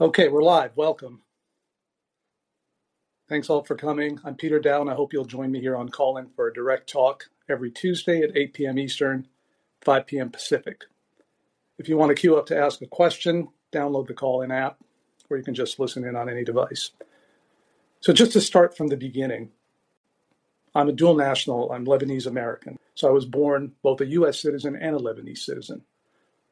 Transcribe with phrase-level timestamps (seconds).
[0.00, 0.76] Okay, we're live.
[0.76, 1.22] Welcome.
[3.28, 4.20] Thanks all for coming.
[4.24, 4.88] I'm Peter Daou.
[4.88, 8.36] I hope you'll join me here on Callin for a direct talk every Tuesday at
[8.36, 8.78] 8 p.m.
[8.78, 9.26] Eastern,
[9.82, 10.30] 5 p.m.
[10.30, 10.84] Pacific.
[11.80, 14.78] If you want to queue up to ask a question, download the Callin app,
[15.28, 16.92] or you can just listen in on any device.
[17.98, 19.50] So, just to start from the beginning,
[20.76, 21.72] I'm a dual national.
[21.72, 22.78] I'm Lebanese American.
[22.94, 24.40] So, I was born both a U.S.
[24.40, 25.82] citizen and a Lebanese citizen.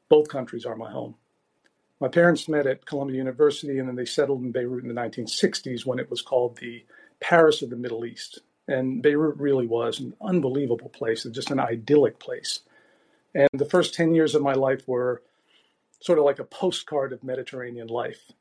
[0.08, 1.14] Both countries are my home.
[2.00, 5.86] My parents met at Columbia University and then they settled in Beirut in the 1960s
[5.86, 6.84] when it was called the
[7.20, 8.41] Paris of the Middle East.
[8.69, 12.60] And Beirut really was an unbelievable place, just an idyllic place.
[13.34, 15.22] And the first 10 years of my life were
[16.00, 18.33] sort of like a postcard of Mediterranean life.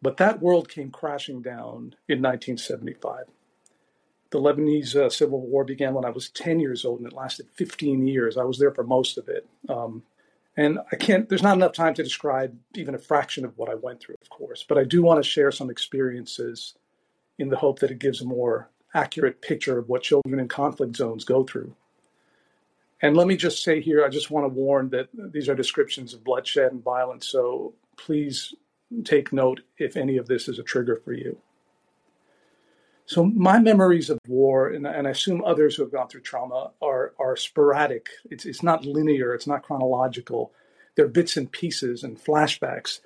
[0.00, 3.26] But that world came crashing down in 1975.
[4.30, 7.46] The Lebanese uh, civil war began when I was 10 years old and it lasted
[7.54, 8.36] 15 years.
[8.36, 9.48] I was there for most of it.
[9.68, 10.02] Um,
[10.56, 13.74] and I can't, there's not enough time to describe even a fraction of what I
[13.74, 16.74] went through, of course, but I do want to share some experiences
[17.38, 20.96] in the hope that it gives a more accurate picture of what children in conflict
[20.96, 21.74] zones go through.
[23.00, 26.14] And let me just say here, I just want to warn that these are descriptions
[26.14, 28.54] of bloodshed and violence, so please
[29.04, 31.38] take note if any of this is a trigger for you.
[33.06, 36.70] So my memories of war, and, and, I assume others who have gone through trauma,
[36.80, 38.08] are are sporadic.
[38.30, 39.34] It's it's not linear.
[39.34, 40.52] It's not chronological.
[40.94, 43.00] They're bits and pieces and flashbacks.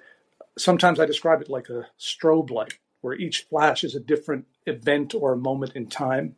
[0.58, 5.14] Sometimes I describe it like a strobe light, where each flash is a different event
[5.14, 6.36] or a moment in time,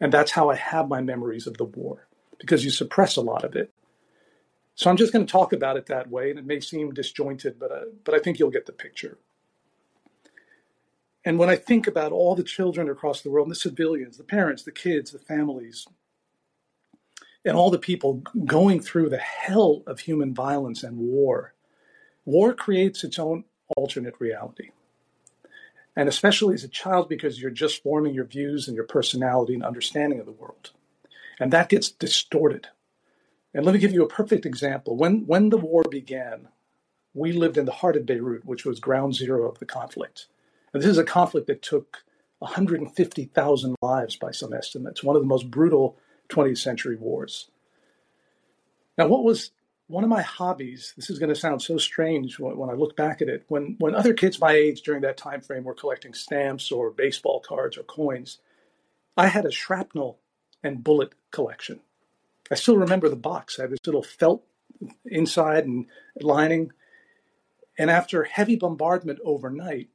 [0.00, 2.06] and that's how I have my memories of the war
[2.38, 3.72] because you suppress a lot of it.
[4.74, 7.58] So I'm just going to talk about it that way, and it may seem disjointed,
[7.58, 9.18] but uh, but I think you'll get the picture.
[11.24, 14.62] And when I think about all the children across the world, the civilians, the parents,
[14.62, 15.86] the kids, the families,
[17.44, 21.54] and all the people going through the hell of human violence and war,
[22.24, 23.44] war creates its own
[23.76, 24.70] alternate reality.
[25.94, 29.64] And especially as a child, because you're just forming your views and your personality and
[29.64, 30.70] understanding of the world.
[31.38, 32.68] And that gets distorted.
[33.52, 34.96] And let me give you a perfect example.
[34.96, 36.48] When, when the war began,
[37.12, 40.28] we lived in the heart of Beirut, which was ground zero of the conflict.
[40.72, 42.04] And this is a conflict that took
[42.38, 45.96] 150,000 lives by some estimates, one of the most brutal
[46.28, 47.50] 20th century wars.
[48.98, 49.52] Now, what was
[49.86, 50.92] one of my hobbies?
[50.96, 53.44] This is going to sound so strange when, when I look back at it.
[53.48, 57.40] When, when other kids my age during that time frame were collecting stamps or baseball
[57.40, 58.38] cards or coins,
[59.16, 60.18] I had a shrapnel
[60.62, 61.80] and bullet collection.
[62.50, 63.58] I still remember the box.
[63.58, 64.44] I had this little felt
[65.04, 65.86] inside and
[66.20, 66.72] lining.
[67.78, 69.88] And after heavy bombardment overnight,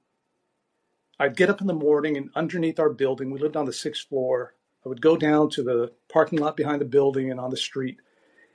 [1.20, 4.08] I'd get up in the morning and underneath our building, we lived on the sixth
[4.08, 4.54] floor.
[4.86, 7.98] I would go down to the parking lot behind the building and on the street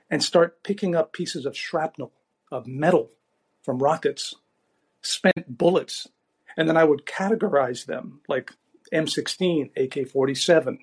[0.09, 2.13] and start picking up pieces of shrapnel,
[2.51, 3.11] of metal
[3.61, 4.35] from rockets,
[5.01, 6.07] spent bullets.
[6.55, 8.51] And then I would categorize them like
[8.93, 10.79] M16, AK 47,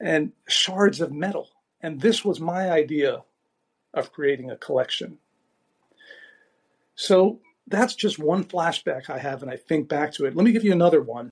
[0.00, 1.50] and shards of metal.
[1.80, 3.22] And this was my idea
[3.94, 5.18] of creating a collection.
[6.94, 10.36] So that's just one flashback I have, and I think back to it.
[10.36, 11.30] Let me give you another one.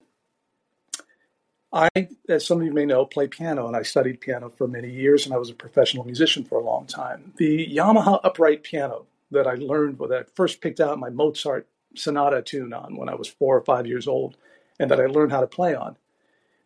[1.72, 1.90] I,
[2.28, 5.26] as some of you may know, play piano, and I studied piano for many years,
[5.26, 7.34] and I was a professional musician for a long time.
[7.36, 12.40] The Yamaha upright piano that I learned, that I first picked out my Mozart sonata
[12.40, 14.36] tune on when I was four or five years old,
[14.78, 15.96] and that I learned how to play on,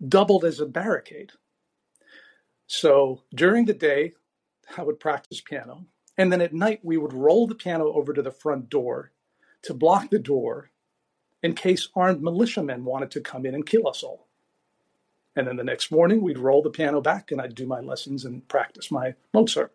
[0.06, 1.32] doubled as a barricade.
[2.68, 4.12] So during the day,
[4.76, 8.22] I would practice piano, and then at night we would roll the piano over to
[8.22, 9.10] the front door
[9.62, 10.70] to block the door
[11.42, 14.26] in case armed militiamen wanted to come in and kill us all.
[15.34, 18.24] And then the next morning, we'd roll the piano back and I'd do my lessons
[18.24, 19.72] and practice my Mozart.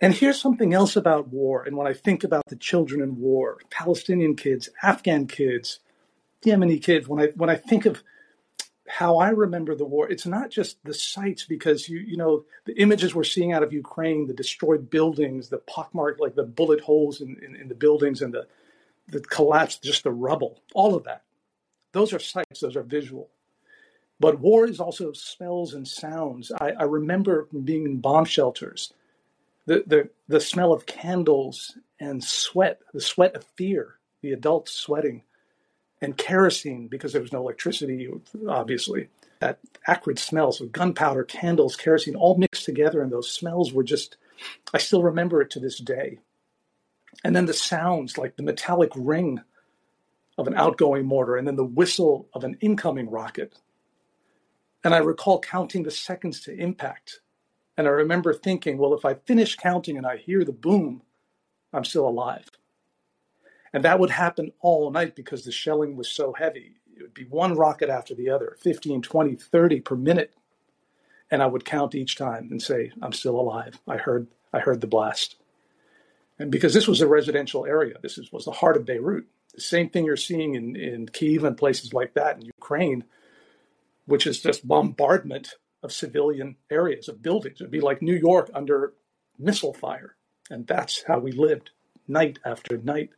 [0.00, 1.62] And here's something else about war.
[1.64, 5.80] And when I think about the children in war, Palestinian kids, Afghan kids,
[6.44, 8.02] Yemeni kids, when I, when I think of
[8.88, 12.80] how I remember the war, it's not just the sights because you you know the
[12.80, 17.20] images we're seeing out of Ukraine, the destroyed buildings, the pockmarked like the bullet holes
[17.20, 18.46] in, in, in the buildings and the
[19.08, 21.22] the collapse, just the rubble, all of that.
[21.92, 23.30] Those are sights, those are visual.
[24.18, 26.50] But war is also smells and sounds.
[26.58, 28.92] I, I remember being in bomb shelters,
[29.66, 35.22] the, the the smell of candles and sweat, the sweat of fear, the adults sweating
[36.00, 38.08] and kerosene because there was no electricity,
[38.48, 39.08] obviously.
[39.40, 44.16] That acrid smells of gunpowder, candles, kerosene, all mixed together, and those smells were just,
[44.72, 46.18] I still remember it to this day.
[47.24, 49.40] And then the sounds like the metallic ring
[50.38, 53.58] of an outgoing mortar, and then the whistle of an incoming rocket.
[54.84, 57.20] And I recall counting the seconds to impact.
[57.76, 61.02] And I remember thinking, well, if I finish counting and I hear the boom,
[61.72, 62.48] I'm still alive.
[63.76, 66.76] And that would happen all night because the shelling was so heavy.
[66.96, 70.32] It would be one rocket after the other, 15, 20, 30 per minute.
[71.30, 73.78] And I would count each time and say, I'm still alive.
[73.86, 75.36] I heard, I heard the blast.
[76.38, 79.26] And because this was a residential area, this is, was the heart of Beirut.
[79.54, 83.04] The same thing you're seeing in, in Kiev and places like that in Ukraine,
[84.06, 87.60] which is just bombardment of civilian areas, of buildings.
[87.60, 88.94] It'd be like New York under
[89.38, 90.16] missile fire.
[90.48, 91.72] And that's how we lived
[92.08, 93.10] night after night.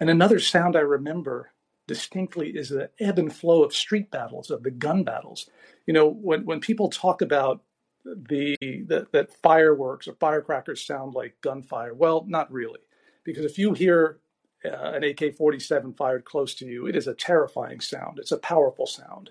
[0.00, 1.52] And another sound I remember
[1.86, 5.48] distinctly is the ebb and flow of street battles, of the gun battles.
[5.86, 7.62] You know, when, when people talk about
[8.04, 12.80] the, the that fireworks or firecrackers sound like gunfire, well, not really,
[13.24, 14.18] because if you hear
[14.64, 18.18] uh, an AK-47 fired close to you, it is a terrifying sound.
[18.18, 19.30] It's a powerful sound.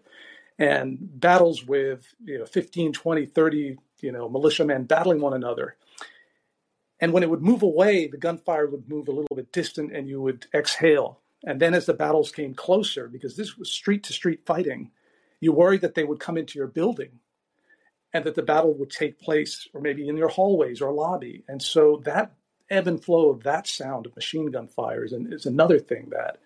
[0.59, 5.75] And battles with you know 15, 20, 30 you know militiamen battling one another
[6.99, 10.07] and when it would move away, the gunfire would move a little bit distant and
[10.07, 11.19] you would exhale.
[11.45, 14.91] And then as the battles came closer, because this was street to street fighting,
[15.39, 17.19] you worried that they would come into your building
[18.13, 21.43] and that the battle would take place or maybe in your hallways or lobby.
[21.47, 22.31] And so that
[22.69, 26.39] ebb and flow of that sound of machine gun fire is, is another thing that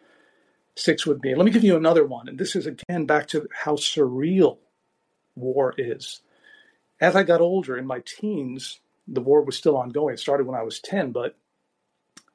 [0.75, 1.33] sticks with me.
[1.35, 2.27] Let me give you another one.
[2.27, 4.57] And this is again back to how surreal
[5.35, 6.21] war is.
[6.99, 8.79] As I got older in my teens,
[9.11, 10.13] the war was still ongoing.
[10.13, 11.35] It started when I was 10, but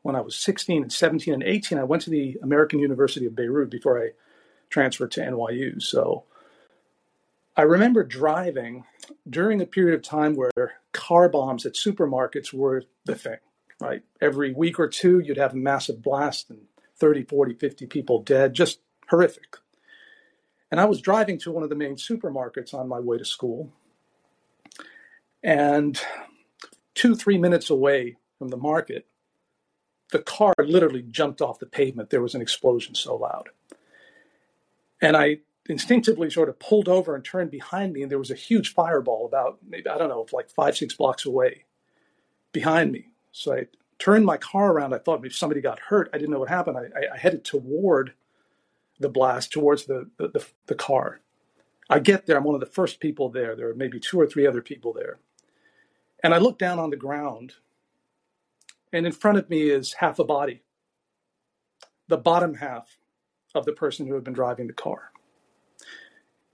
[0.03, 3.35] when I was 16 and 17 and 18, I went to the American University of
[3.35, 4.11] Beirut before I
[4.71, 5.83] transferred to NYU.
[5.83, 6.25] So
[7.57, 8.85] I remember driving
[9.29, 13.39] during a period of time where car bombs at supermarkets were the thing,
[13.81, 14.03] right?
[14.21, 16.61] Every week or two, you'd have a massive blast and
[16.99, 19.57] 30, 40, 50 people dead, just horrific.
[20.71, 23.73] And I was driving to one of the main supermarkets on my way to school.
[25.43, 26.01] And
[26.97, 29.07] two, three minutes away from the market,
[30.11, 32.11] the car literally jumped off the pavement.
[32.11, 33.51] There was an explosion so loud.
[35.01, 35.39] And I
[35.69, 39.27] instinctively sort of pulled over and turned behind me, and there was a huge fireball
[39.27, 41.65] about maybe, I don't know, like five, six blocks away
[42.53, 43.11] behind me.
[43.33, 43.67] So I
[43.99, 44.95] turned my car around.
[44.95, 46.09] I thought maybe somebody got hurt.
[46.15, 46.79] I didn't know what happened.
[46.79, 48.15] I, I headed toward
[48.99, 51.21] the blast, towards the, the, the, the car.
[51.91, 52.37] I get there.
[52.37, 53.55] I'm one of the first people there.
[53.55, 55.19] There are maybe two or three other people there.
[56.23, 57.55] And I look down on the ground,
[58.93, 60.63] and in front of me is half a body,
[62.09, 62.97] the bottom half
[63.55, 65.11] of the person who had been driving the car.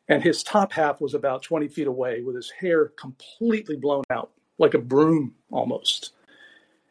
[0.09, 4.31] And his top half was about 20 feet away with his hair completely blown out,
[4.59, 6.13] like a broom almost.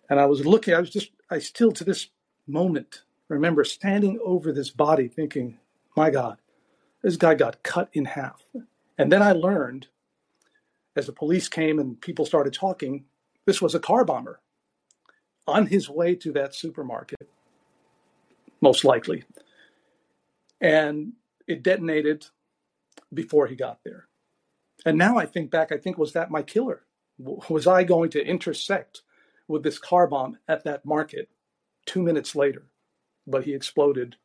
[0.09, 2.07] And I was looking, I was just, I still to this
[2.47, 5.57] moment remember standing over this body thinking,
[5.95, 6.37] my God,
[7.01, 8.45] this guy got cut in half.
[8.97, 9.87] And then I learned
[10.95, 13.05] as the police came and people started talking,
[13.45, 14.41] this was a car bomber
[15.47, 17.29] on his way to that supermarket,
[18.61, 19.23] most likely.
[20.59, 21.13] And
[21.47, 22.27] it detonated
[23.13, 24.07] before he got there.
[24.85, 26.83] And now I think back, I think, was that my killer?
[27.17, 29.01] Was I going to intersect
[29.47, 31.29] with this car bomb at that market
[31.85, 32.65] two minutes later?
[33.27, 34.15] But he exploded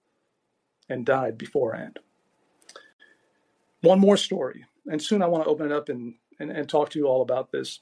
[0.88, 1.98] and died beforehand.
[3.82, 6.90] One more story, and soon I want to open it up and and, and talk
[6.90, 7.80] to you all about this.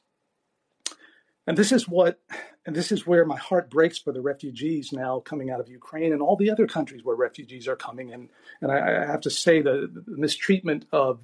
[1.46, 2.20] And this is what,
[2.64, 6.12] and this is where my heart breaks for the refugees now coming out of Ukraine
[6.12, 8.12] and all the other countries where refugees are coming.
[8.12, 8.30] And,
[8.62, 11.20] and I, I have to say the, the, mistreatment of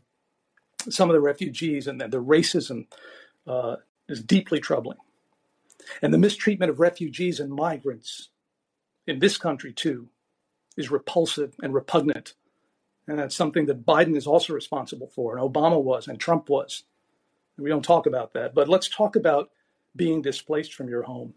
[0.88, 2.86] some of the refugees and the, the racism
[3.46, 3.76] uh,
[4.08, 4.98] is deeply troubling.
[6.02, 8.28] And the mistreatment of refugees and migrants
[9.06, 10.08] in this country, too,
[10.76, 12.34] is repulsive and repugnant.
[13.08, 16.84] And that's something that Biden is also responsible for, and Obama was, and Trump was.
[17.60, 19.50] We don't talk about that, but let's talk about
[19.94, 21.34] being displaced from your home.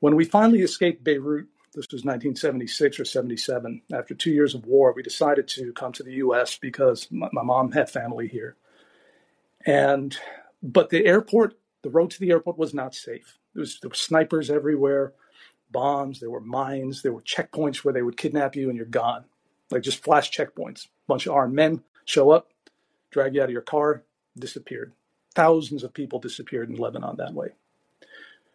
[0.00, 4.92] When we finally escaped Beirut, this was 1976 or 77, after two years of war,
[4.92, 8.56] we decided to come to the US because my, my mom had family here.
[9.66, 10.16] And,
[10.62, 13.38] but the airport, the road to the airport was not safe.
[13.54, 15.12] There, was, there were snipers everywhere,
[15.70, 19.24] bombs, there were mines, there were checkpoints where they would kidnap you and you're gone.
[19.70, 20.86] Like just flash checkpoints.
[20.86, 22.50] A bunch of armed men show up,
[23.10, 24.04] drag you out of your car,
[24.38, 24.92] disappeared
[25.34, 27.48] thousands of people disappeared in Lebanon that way.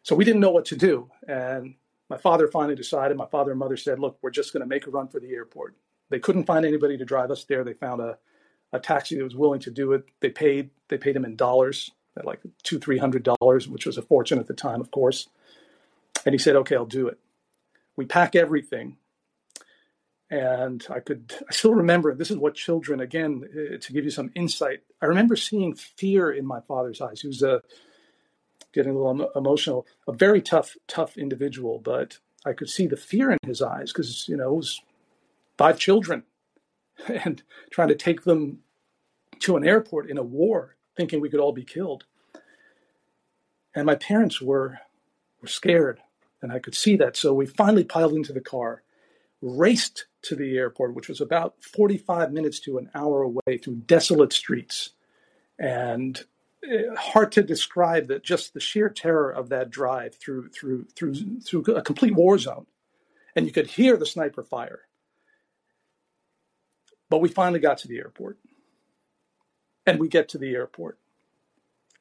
[0.03, 1.09] So we didn't know what to do.
[1.27, 1.75] And
[2.09, 4.88] my father finally decided, my father and mother said, look, we're just going to make
[4.88, 5.75] a run for the airport.
[6.09, 7.63] They couldn't find anybody to drive us there.
[7.63, 8.17] They found a,
[8.74, 10.05] a taxi that was willing to do it.
[10.21, 13.98] They paid, they paid him in dollars, at like two, three hundred dollars, which was
[13.98, 15.29] a fortune at the time, of course.
[16.25, 17.19] And he said, okay, I'll do it.
[17.95, 18.98] We pack everything
[20.29, 24.12] and I could, I still remember, this is what children, again, uh, to give you
[24.12, 27.21] some insight, I remember seeing fear in my father's eyes.
[27.21, 27.62] He was a,
[28.74, 29.88] getting a little emotional.
[30.07, 34.27] A very tough, tough individual, but I could see the fear in his eyes because
[34.27, 34.81] you know it was
[35.57, 36.24] five children
[37.07, 38.59] and trying to take them
[39.39, 42.05] to an airport in a war, thinking we could all be killed.
[43.75, 44.79] And my parents were
[45.41, 46.01] were scared,
[46.41, 47.15] and I could see that.
[47.15, 48.83] So we finally piled into the car,
[49.41, 54.33] raced to the airport, which was about 45 minutes to an hour away through desolate
[54.33, 54.91] streets.
[55.57, 56.21] And
[56.69, 61.41] eh, hard to describe that just the sheer terror of that drive through through through
[61.41, 62.65] through a complete war zone.
[63.35, 64.81] And you could hear the sniper fire.
[67.09, 68.38] But we finally got to the airport.
[69.85, 70.99] And we get to the airport.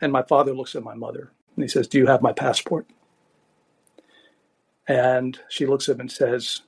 [0.00, 2.86] And my father looks at my mother and he says, Do you have my passport?
[4.86, 6.62] And she looks at him and says,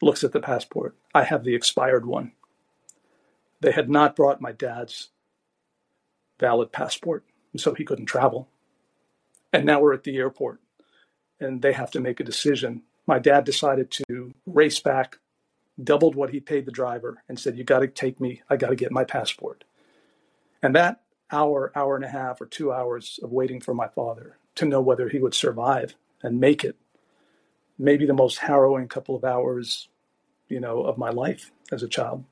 [0.00, 0.96] looks at the passport.
[1.14, 2.32] I have the expired one.
[3.60, 5.08] They had not brought my dad's
[6.38, 7.24] valid passport,
[7.56, 8.48] so he couldn't travel.
[9.52, 10.60] And now we're at the airport,
[11.40, 12.82] and they have to make a decision.
[13.06, 15.18] My dad decided to race back,
[15.82, 18.42] doubled what he paid the driver, and said, You got to take me.
[18.48, 19.64] I got to get my passport.
[20.62, 21.00] And that
[21.32, 24.80] hour, hour and a half, or two hours of waiting for my father to know
[24.80, 26.76] whether he would survive and make it
[27.78, 29.88] maybe the most harrowing couple of hours,
[30.48, 32.24] you know, of my life as a child.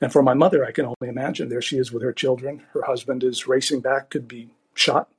[0.00, 2.64] And for my mother, I can only imagine there she is with her children.
[2.72, 5.10] Her husband is racing back, could be shot,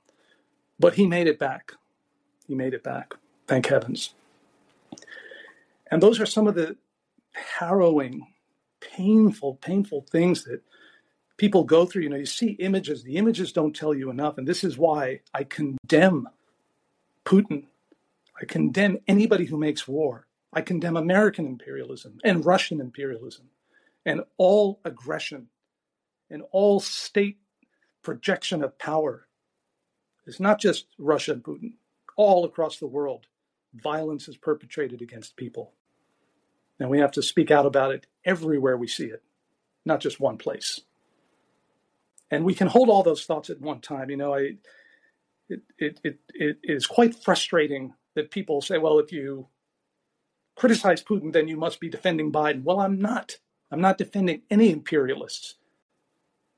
[0.80, 1.74] but he made it back.
[2.48, 3.16] He made it back.
[3.48, 4.14] Thank heavens.
[5.90, 6.76] And those are some of the
[7.60, 8.28] harrowing,
[8.80, 10.62] painful, painful things that
[11.38, 12.04] people go through.
[12.04, 14.38] You know, you see images, the images don't tell you enough.
[14.38, 16.28] And this is why I condemn
[17.26, 17.66] Putin
[18.40, 20.28] I condemn anybody who makes war.
[20.54, 23.50] I condemn American imperialism and Russian imperialism
[24.06, 25.48] and all aggression
[26.30, 27.40] and all state
[28.02, 29.28] projection of power.
[30.26, 31.74] It's not just Russia and Putin.
[32.16, 33.28] All across the world,
[33.74, 35.74] violence is perpetrated against people.
[36.80, 39.24] And we have to speak out about it everywhere we see it,
[39.86, 40.82] not just one place.
[42.30, 44.10] And we can hold all those thoughts at one time.
[44.10, 44.58] You know, I,
[45.50, 49.48] it, it, it, it is quite frustrating that people say, well, if you
[50.56, 52.64] criticize Putin, then you must be defending Biden.
[52.64, 53.38] Well, I'm not.
[53.72, 55.56] I'm not defending any imperialists.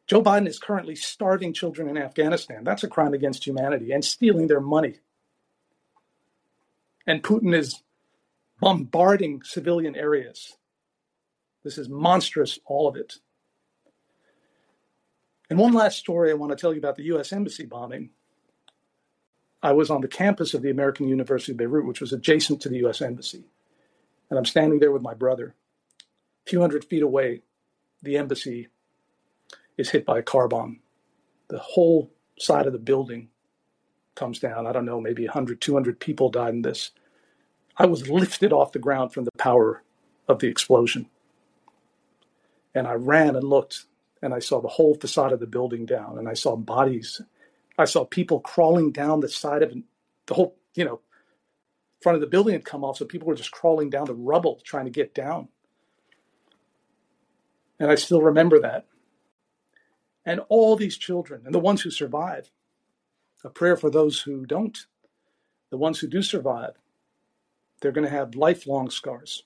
[0.08, 2.63] Joe Biden is currently starving children in Afghanistan.
[2.63, 4.96] That's a crime against humanity and stealing their money.
[7.06, 7.84] And Putin is
[8.60, 10.58] bombarding civilian areas.
[11.63, 13.16] This is monstrous, all of it.
[15.50, 18.12] And one last story I want to tell you about the US Embassy bombing.
[19.62, 22.70] I was on the campus of the American University of Beirut, which was adjacent to
[22.70, 23.44] the US Embassy.
[24.30, 25.56] And I'm standing there with my brother.
[26.46, 27.42] A few hundred feet away,
[28.01, 28.70] the embassy
[29.78, 30.80] is hit by a car bomb.
[31.50, 33.30] The whole side of the building
[34.16, 34.68] comes down.
[34.68, 36.92] I don't know, maybe 100, 200 people died in this.
[37.78, 39.84] I was lifted off the ground from the power
[40.28, 41.10] of the explosion.
[42.75, 43.86] And I ran and looked,
[44.22, 47.22] and I saw the whole facade of the building down, and I saw bodies
[47.79, 49.74] I saw people crawling down the side of
[50.25, 51.00] the whole, you know,
[52.01, 52.98] front of the building had come off.
[52.98, 55.48] So people were just crawling down the rubble trying to get down.
[57.79, 58.86] And I still remember that.
[60.25, 62.51] And all these children and the ones who survive,
[63.45, 64.77] a prayer for those who don't,
[65.69, 66.74] the ones who do survive,
[67.81, 69.43] they're going to have lifelong scars,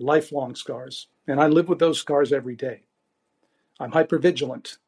[0.00, 1.06] lifelong scars.
[1.28, 2.82] And I live with those scars every day.
[3.78, 4.78] I'm hypervigilant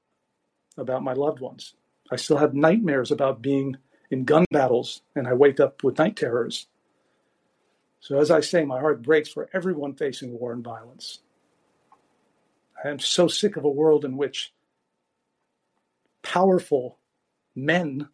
[0.76, 1.74] about my loved ones.
[2.10, 3.76] I still have nightmares about being
[4.10, 6.66] in gun battles, and I wake up with night terrors.
[8.00, 11.20] So, as I say, my heart breaks for everyone facing war and violence.
[12.82, 14.52] I am so sick of a world in which
[16.22, 16.98] powerful
[17.54, 18.08] men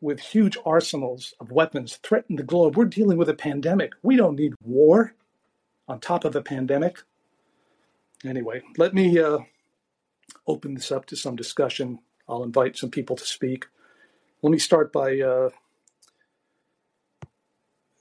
[0.00, 2.76] with huge arsenals of weapons threaten the globe.
[2.76, 3.92] We're dealing with a pandemic.
[4.02, 5.14] We don't need war
[5.86, 7.02] on top of a pandemic.
[8.24, 9.38] Anyway, let me uh,
[10.46, 11.98] open this up to some discussion
[12.28, 13.66] I'll invite some people to speak.
[14.42, 15.50] Let me start by uh,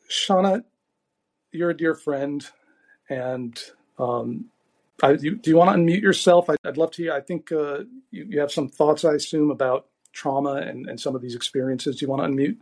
[0.09, 0.63] Shauna.
[1.51, 2.45] You're a dear friend,
[3.09, 3.59] and
[3.97, 4.45] um,
[5.01, 6.49] I, you, do you want to unmute yourself?
[6.49, 7.13] I, would love to hear.
[7.13, 7.79] I think uh,
[8.11, 11.97] you, you, have some thoughts, I assume, about trauma and, and some of these experiences.
[11.97, 12.57] Do you want to unmute?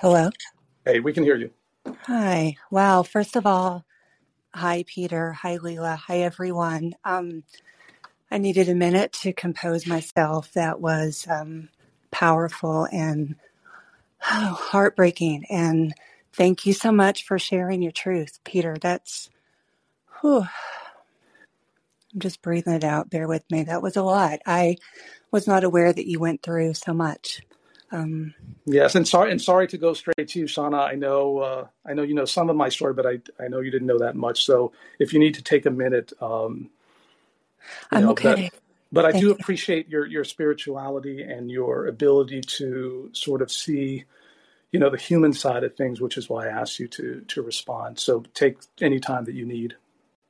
[0.00, 0.30] Hello.
[0.84, 1.50] Hey, we can hear you.
[2.02, 2.56] Hi.
[2.70, 3.02] Wow.
[3.02, 3.84] First of all,
[4.58, 5.32] hi, Peter.
[5.34, 5.98] Hi, Leela.
[5.98, 6.94] Hi, everyone.
[7.04, 7.44] Um,
[8.30, 10.52] I needed a minute to compose myself.
[10.54, 11.70] That was um,
[12.12, 13.36] powerful and
[14.32, 15.46] oh, heartbreaking.
[15.50, 15.94] And
[16.34, 18.76] thank you so much for sharing your truth, Peter.
[18.80, 19.30] That's
[20.20, 20.42] whew,
[22.14, 23.10] I'm just breathing it out.
[23.10, 23.64] Bear with me.
[23.64, 24.40] That was a lot.
[24.46, 24.76] I
[25.32, 27.40] was not aware that you went through so much.
[27.90, 28.34] Um,
[28.66, 30.80] yes, and sorry, and sorry to go straight to you, Shauna.
[30.88, 33.60] I know, uh, I know you know some of my story, but I, I know
[33.60, 34.44] you didn't know that much.
[34.44, 36.70] So if you need to take a minute, um,
[37.90, 38.50] I'm know, okay.
[38.92, 39.34] But I Thank do you.
[39.34, 44.04] appreciate your your spirituality and your ability to sort of see,
[44.72, 47.42] you know, the human side of things, which is why I asked you to to
[47.42, 47.98] respond.
[47.98, 49.76] So take any time that you need.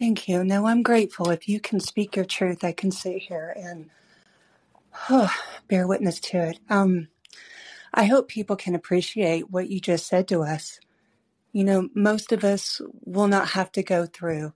[0.00, 0.44] Thank you.
[0.44, 1.30] No, I'm grateful.
[1.30, 3.90] If you can speak your truth, I can sit here and
[5.10, 5.32] oh,
[5.68, 6.60] bear witness to it.
[6.70, 7.08] Um,
[7.92, 10.78] I hope people can appreciate what you just said to us.
[11.52, 14.52] You know, most of us will not have to go through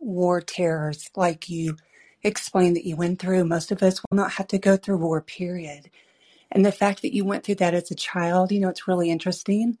[0.00, 1.76] war terrors like you
[2.22, 3.44] explained that you went through.
[3.44, 5.90] Most of us will not have to go through war, period.
[6.50, 9.10] And the fact that you went through that as a child, you know, it's really
[9.10, 9.78] interesting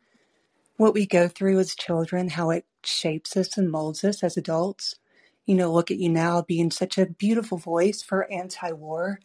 [0.76, 4.96] what we go through as children, how it shapes us and molds us as adults.
[5.46, 9.20] You know, look at you now being such a beautiful voice for anti war,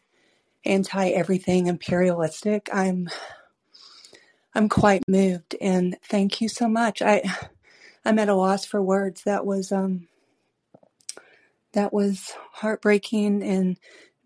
[0.66, 2.70] anti everything imperialistic.
[2.74, 3.10] I'm
[4.54, 7.02] I'm quite moved and thank you so much.
[7.02, 7.24] I
[8.06, 9.24] I'm at a loss for words.
[9.24, 10.08] That was um
[11.74, 13.78] that was heartbreaking and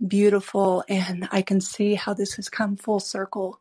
[0.06, 3.60] beautiful and I can see how this has come full circle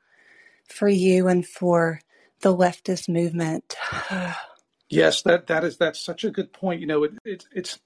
[0.68, 2.00] for you and for
[2.40, 3.74] the leftist movement.
[4.88, 6.80] yes, that that is that's such a good point.
[6.80, 7.78] You know, it, it, it's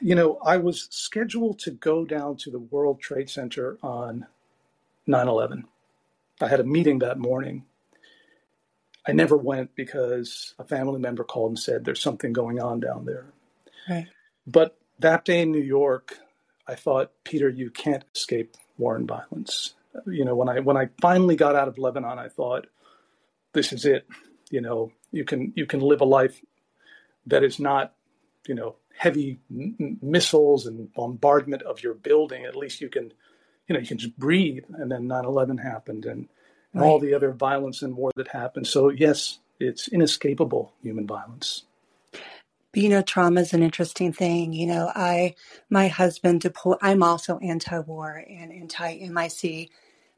[0.00, 4.26] you know, I was scheduled to go down to the World Trade Center on
[5.06, 5.64] 9/11.
[6.40, 7.64] I had a meeting that morning.
[9.06, 13.04] I never went because a family member called and said there's something going on down
[13.04, 13.26] there.
[13.88, 14.06] Right.
[14.46, 16.18] But that day in New York,
[16.66, 19.74] I thought, Peter, you can't escape war and violence.
[20.06, 22.66] You know, when I when I finally got out of Lebanon, I thought,
[23.52, 24.06] this is it.
[24.50, 26.40] You know, you can you can live a life
[27.26, 27.94] that is not,
[28.46, 32.44] you know, heavy m- missiles and bombardment of your building.
[32.44, 33.12] At least you can,
[33.66, 34.64] you know, you can just breathe.
[34.74, 36.28] And then 9/11 happened, and,
[36.72, 36.88] and right.
[36.88, 38.68] all the other violence and war that happened.
[38.68, 41.64] So yes, it's inescapable human violence.
[42.72, 44.52] But, you know, trauma is an interesting thing.
[44.52, 45.34] You know, I,
[45.68, 49.70] my husband deployed, I'm also anti war and anti MIC.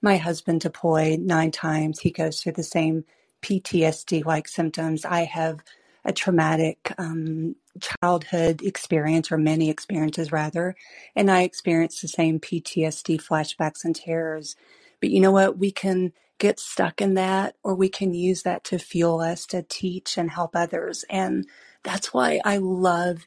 [0.03, 2.01] My husband deployed nine times.
[2.01, 3.05] He goes through the same
[3.43, 5.07] PTSD like symptoms.
[5.07, 5.65] I have
[6.05, 10.77] a traumatic um, childhood experience, or many experiences rather,
[11.17, 14.57] and I experienced the same PTSD flashbacks and terrors.
[15.01, 15.59] But you know what?
[15.59, 19.63] We can get stuck in that, or we can use that to fuel us to
[19.63, 21.05] teach and help others.
[21.09, 21.47] And
[21.83, 23.27] that's why I love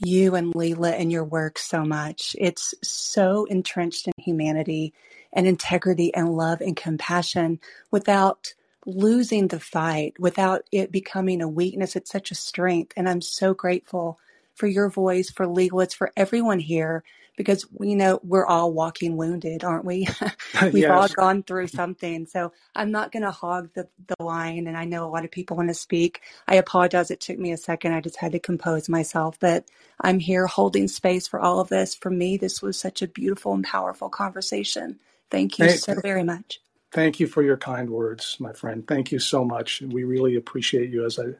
[0.00, 2.36] you and Leela and your work so much.
[2.38, 4.94] It's so entrenched in humanity
[5.32, 8.54] and integrity and love and compassion without
[8.88, 11.94] losing the fight, without it becoming a weakness.
[11.94, 12.94] It's such a strength.
[12.96, 14.18] And I'm so grateful
[14.54, 15.84] for your voice, for Leela.
[15.84, 17.04] It's for everyone here
[17.36, 20.08] because we know we're all walking wounded, aren't we?
[20.72, 20.90] We've yes.
[20.90, 22.26] all gone through something.
[22.26, 24.66] So I'm not going to hog the, the line.
[24.66, 26.22] And I know a lot of people want to speak.
[26.48, 27.10] I apologize.
[27.10, 27.92] It took me a second.
[27.92, 29.66] I just had to compose myself, but
[30.00, 31.94] I'm here holding space for all of this.
[31.94, 34.98] For me, this was such a beautiful and powerful conversation.
[35.30, 36.60] Thank you hey, so very much.
[36.92, 38.86] Thank you for your kind words, my friend.
[38.86, 39.82] Thank you so much.
[39.82, 41.04] We really appreciate you.
[41.04, 41.34] As I,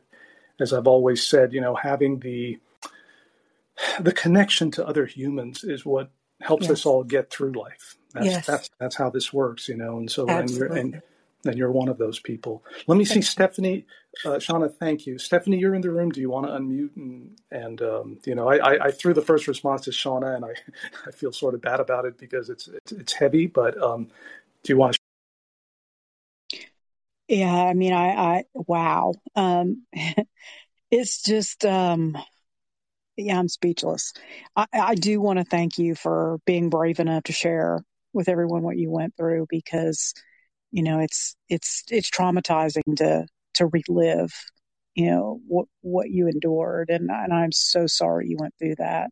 [0.61, 2.59] as I've always said, you know, having the
[4.01, 6.73] the connection to other humans is what helps yes.
[6.73, 7.97] us all get through life.
[8.13, 8.47] That's, yes.
[8.47, 9.99] that's that's how this works, you know.
[9.99, 11.03] And so, and you're, and,
[11.45, 12.65] and you're one of those people.
[12.87, 13.87] Let me see, Stephanie,
[14.25, 14.75] uh, Shauna.
[14.75, 15.59] Thank you, Stephanie.
[15.59, 16.11] You're in the room.
[16.11, 16.97] Do you want to unmute?
[16.97, 20.45] And, and um, you know, I, I, I, threw the first response to Shauna, and
[20.45, 20.55] I,
[21.07, 23.47] I feel sort of bad about it because it's it's, it's heavy.
[23.47, 24.09] But um,
[24.63, 24.98] do you want to?
[27.29, 29.13] Yeah, I mean, I, I wow.
[29.37, 29.85] Um,
[30.91, 32.17] it's just um,
[33.17, 34.13] yeah, I'm speechless.
[34.57, 37.81] I, I do want to thank you for being brave enough to share
[38.13, 40.15] with everyone what you went through because,
[40.73, 44.33] you know, it's it's it's traumatizing to to relive,
[44.95, 49.11] you know, what what you endured, and and I'm so sorry you went through that.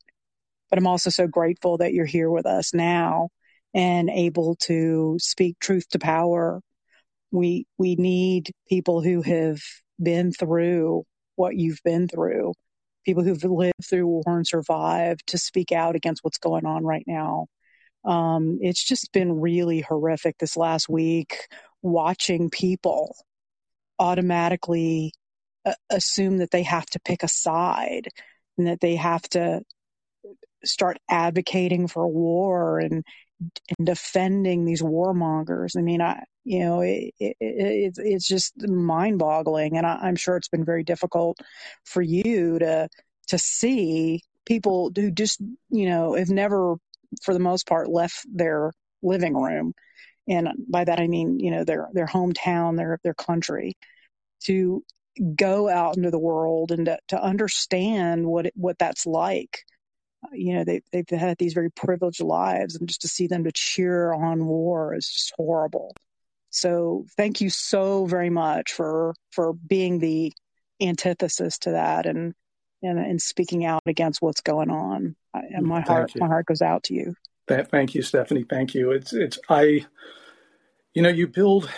[0.71, 3.31] But I'm also so grateful that you're here with us now
[3.75, 6.61] and able to speak truth to power.
[7.31, 9.61] We we need people who have
[10.03, 11.05] been through
[11.37, 12.53] what you've been through
[13.07, 17.05] people who've lived through war and survived to speak out against what's going on right
[17.07, 17.47] now.
[18.05, 21.39] Um, it's just been really horrific this last week
[21.83, 23.17] watching people
[23.99, 25.13] automatically
[25.65, 28.09] uh, assume that they have to pick a side
[28.59, 29.63] and that they have to
[30.65, 33.05] start advocating for war and,
[33.41, 35.77] and defending these warmongers.
[35.77, 39.77] I mean, I, you know, it, it, it, it's just mind boggling.
[39.77, 41.39] And I, I'm sure it's been very difficult
[41.85, 42.89] for you to,
[43.29, 46.77] to see people who just, you know, have never,
[47.23, 48.73] for the most part, left their
[49.03, 49.73] living room.
[50.29, 53.75] And by that I mean, you know, their their hometown, their their country,
[54.45, 54.83] to
[55.37, 59.61] go out into the world and to, to understand what it, what that's like.
[60.33, 63.53] You know, they they've had these very privileged lives, and just to see them to
[63.53, 65.95] cheer on war is just horrible.
[66.51, 70.33] So thank you so very much for for being the
[70.81, 72.35] antithesis to that and
[72.83, 75.17] and, and speaking out against what's going on.
[75.35, 77.15] And my heart my heart goes out to you.
[77.49, 78.45] Thank you, Stephanie.
[78.49, 78.91] Thank you.
[78.91, 79.87] It's it's I,
[80.95, 81.71] you know, you build.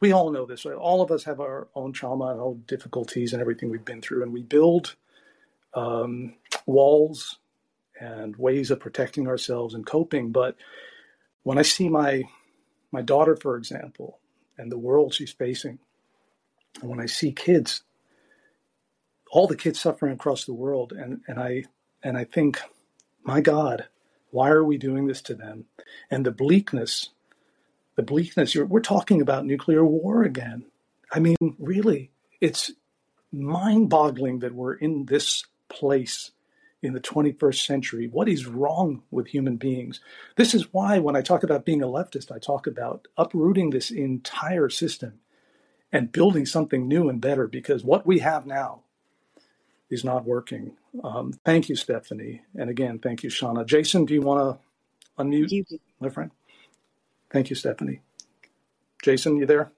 [0.00, 0.64] We all know this.
[0.64, 0.74] Right?
[0.74, 4.22] All of us have our own trauma and own difficulties and everything we've been through,
[4.22, 4.96] and we build
[5.74, 6.34] um,
[6.66, 7.38] walls
[8.00, 10.32] and ways of protecting ourselves and coping.
[10.32, 10.56] But
[11.42, 12.24] when I see my
[12.90, 14.18] my daughter, for example,
[14.56, 15.78] and the world she's facing,
[16.80, 17.82] and when I see kids,
[19.30, 21.64] all the kids suffering across the world, and, and I
[22.02, 22.60] and I think,
[23.22, 23.86] my God,
[24.30, 25.66] why are we doing this to them?
[26.10, 27.10] And the bleakness,
[27.96, 28.54] the bleakness.
[28.54, 30.66] we're talking about nuclear war again.
[31.12, 32.70] I mean, really, it's
[33.32, 36.30] mind-boggling that we're in this place
[36.82, 38.08] in the 21st century.
[38.08, 40.00] What is wrong with human beings?
[40.36, 43.90] This is why, when I talk about being a leftist, I talk about uprooting this
[43.90, 45.20] entire system
[45.92, 48.82] and building something new and better because what we have now
[49.90, 50.76] is not working.
[51.04, 52.42] Um, thank you, Stephanie.
[52.56, 53.66] And again, thank you, Shauna.
[53.66, 55.54] Jason, do you want to unmute,
[56.00, 56.30] my friend?
[57.30, 58.00] Thank you, Stephanie.
[59.02, 59.72] Jason, you there?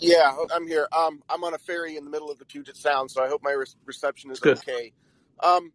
[0.00, 0.88] Yeah, I'm here.
[0.96, 3.42] Um, I'm on a ferry in the middle of the Puget Sound, so I hope
[3.42, 4.58] my re- reception is Good.
[4.58, 4.92] okay.
[5.40, 5.72] Um,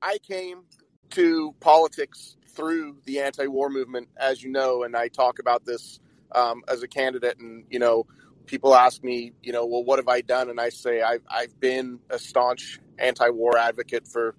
[0.00, 0.62] I came
[1.10, 5.98] to politics through the anti-war movement, as you know, and I talk about this
[6.32, 7.38] um, as a candidate.
[7.38, 8.06] And you know,
[8.46, 10.50] people ask me, you know, well, what have I done?
[10.50, 14.36] And I say I've I've been a staunch anti-war advocate for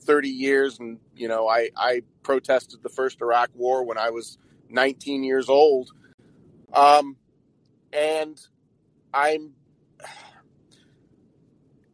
[0.00, 4.38] 30 years, and you know, I I protested the first Iraq War when I was
[4.70, 5.90] 19 years old.
[6.72, 7.16] Um,
[7.92, 8.38] and
[9.12, 9.54] I'm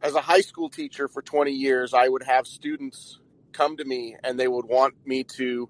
[0.01, 3.19] as a high school teacher for 20 years, I would have students
[3.53, 5.67] come to me and they would want me to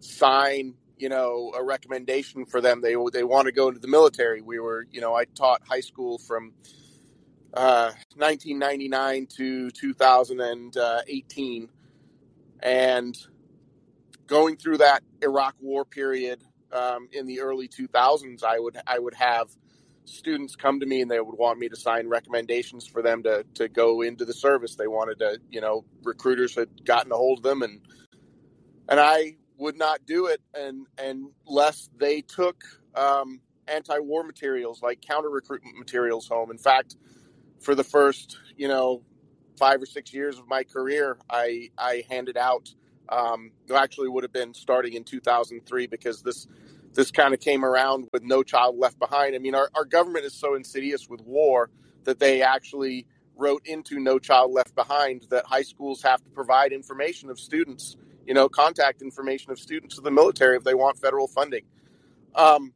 [0.00, 2.80] sign, you know, a recommendation for them.
[2.80, 4.40] They they want to go into the military.
[4.40, 6.52] We were, you know, I taught high school from
[7.54, 11.68] uh, 1999 to 2018,
[12.60, 13.16] and
[14.26, 19.14] going through that Iraq War period um, in the early 2000s, I would I would
[19.14, 19.48] have
[20.06, 23.44] students come to me and they would want me to sign recommendations for them to
[23.54, 24.76] to go into the service.
[24.76, 27.80] They wanted to, you know, recruiters had gotten a hold of them and
[28.88, 32.64] and I would not do it and unless they took
[32.94, 36.50] um, anti-war materials like counter recruitment materials home.
[36.50, 36.96] In fact,
[37.60, 39.02] for the first, you know,
[39.58, 42.72] five or six years of my career, I I handed out.
[43.08, 46.46] Um, actually, would have been starting in 2003 because this
[46.96, 49.36] this kind of came around with No Child Left Behind.
[49.36, 51.70] I mean, our, our government is so insidious with war
[52.04, 53.06] that they actually
[53.36, 57.96] wrote into No Child Left Behind that high schools have to provide information of students,
[58.26, 61.64] you know, contact information of students to the military if they want federal funding.
[62.34, 62.72] Um,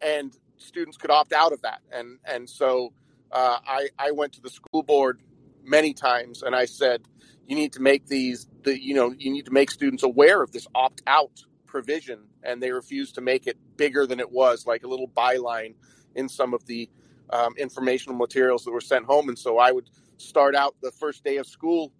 [0.00, 1.82] and students could opt out of that.
[1.92, 2.94] And, and so
[3.30, 5.20] uh, I, I went to the school board
[5.62, 7.02] many times and I said,
[7.46, 10.52] you need to make these, the, you know, you need to make students aware of
[10.52, 14.84] this opt out provision and they refused to make it bigger than it was, like
[14.84, 15.74] a little byline
[16.14, 16.88] in some of the
[17.30, 19.28] um, informational materials that were sent home.
[19.28, 21.92] And so I would start out the first day of school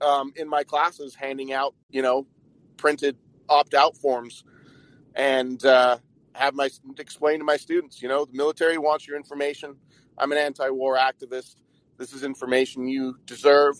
[0.00, 2.26] um, in my classes handing out, you know,
[2.76, 3.16] printed
[3.48, 4.44] opt out forms
[5.14, 5.98] and uh,
[6.34, 9.76] have my explain to my students, you know, the military wants your information.
[10.18, 11.56] I'm an anti war activist.
[11.98, 13.76] This is information you deserve.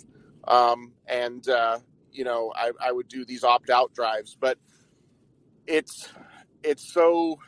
[0.49, 1.79] Um, and, uh,
[2.13, 4.37] you know, I, I would do these opt out drives.
[4.39, 4.59] But
[5.67, 6.09] it's
[6.63, 7.39] it's so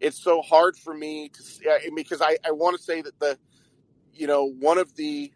[0.00, 1.42] it's so hard for me to
[1.94, 3.38] because I, I want to say that the
[4.14, 5.32] you know one of the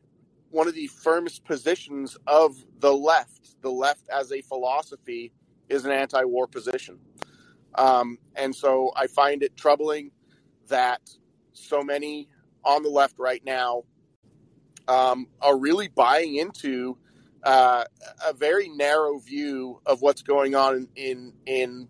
[0.50, 5.32] one of the firmest positions of the left the left as a philosophy
[5.68, 6.98] is an anti-war position.
[7.74, 10.12] Um, and so I find it troubling
[10.68, 11.00] that
[11.52, 12.28] so many
[12.64, 13.84] on the left right now
[14.86, 16.98] um, are really buying into
[17.44, 17.84] uh,
[18.26, 21.88] a very narrow view of what's going on in in,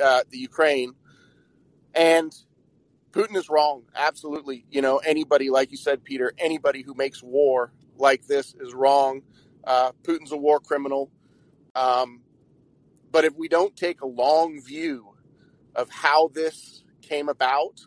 [0.00, 0.94] uh, the Ukraine,
[1.94, 2.34] and
[3.12, 3.82] Putin is wrong.
[3.94, 8.74] Absolutely, you know anybody, like you said, Peter, anybody who makes war like this is
[8.74, 9.22] wrong.
[9.64, 11.10] Uh, Putin's a war criminal.
[11.74, 12.22] Um,
[13.10, 15.14] but if we don't take a long view
[15.74, 17.80] of how this came about,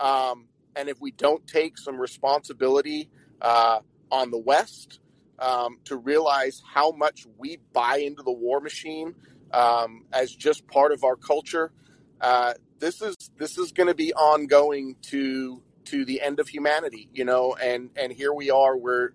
[0.00, 0.46] um,
[0.76, 5.00] and if we don't take some responsibility uh, on the West
[5.38, 9.14] um, to realize how much we buy into the war machine
[9.52, 11.72] um, as just part of our culture.
[12.20, 17.08] Uh, this is this is going to be ongoing to to the end of humanity,
[17.12, 18.76] you know, and and here we are.
[18.76, 19.12] We're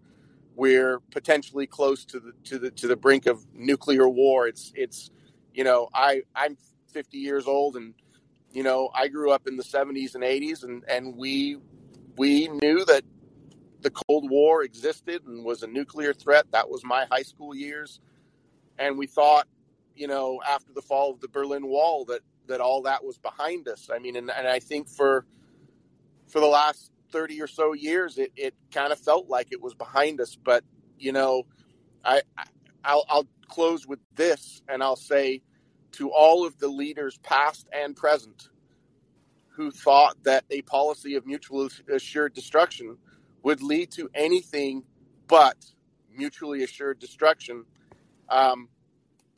[0.55, 4.47] we're potentially close to the to the to the brink of nuclear war.
[4.47, 5.11] It's it's
[5.53, 6.57] you know I I'm
[6.91, 7.93] 50 years old and
[8.51, 11.57] you know I grew up in the 70s and 80s and and we
[12.17, 13.03] we knew that
[13.83, 16.45] the Cold War existed and was a nuclear threat.
[16.51, 17.99] That was my high school years,
[18.79, 19.47] and we thought
[19.95, 23.67] you know after the fall of the Berlin Wall that that all that was behind
[23.67, 23.89] us.
[23.93, 25.25] I mean, and, and I think for
[26.27, 29.73] for the last 30 or so years, it, it kind of felt like it was
[29.73, 30.35] behind us.
[30.35, 30.63] But,
[30.97, 31.43] you know,
[32.03, 32.21] I,
[32.83, 35.41] I'll, I'll close with this and I'll say
[35.93, 38.49] to all of the leaders, past and present,
[39.49, 42.97] who thought that a policy of mutual assured destruction
[43.43, 44.83] would lead to anything
[45.27, 45.57] but
[46.15, 47.65] mutually assured destruction.
[48.29, 48.69] Um,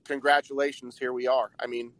[0.05, 1.51] congratulations, here we are.
[1.59, 1.91] I mean,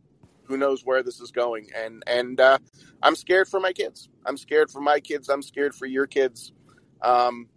[0.44, 1.70] who knows where this is going?
[1.76, 2.60] And and uh,
[3.02, 4.10] i'm scared for my kids.
[4.26, 5.30] I'm scared for my kids.
[5.30, 6.52] I'm scared for your kids.
[7.02, 7.48] Um,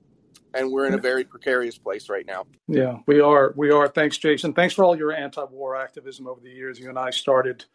[0.55, 2.47] and we're in a very precarious place right now.
[2.67, 3.53] Yeah we are.
[3.57, 3.89] We are.
[3.89, 4.55] Thanks jason.
[4.55, 6.79] Thanks for all your anti-war activism over the years.
[6.81, 7.67] You and i started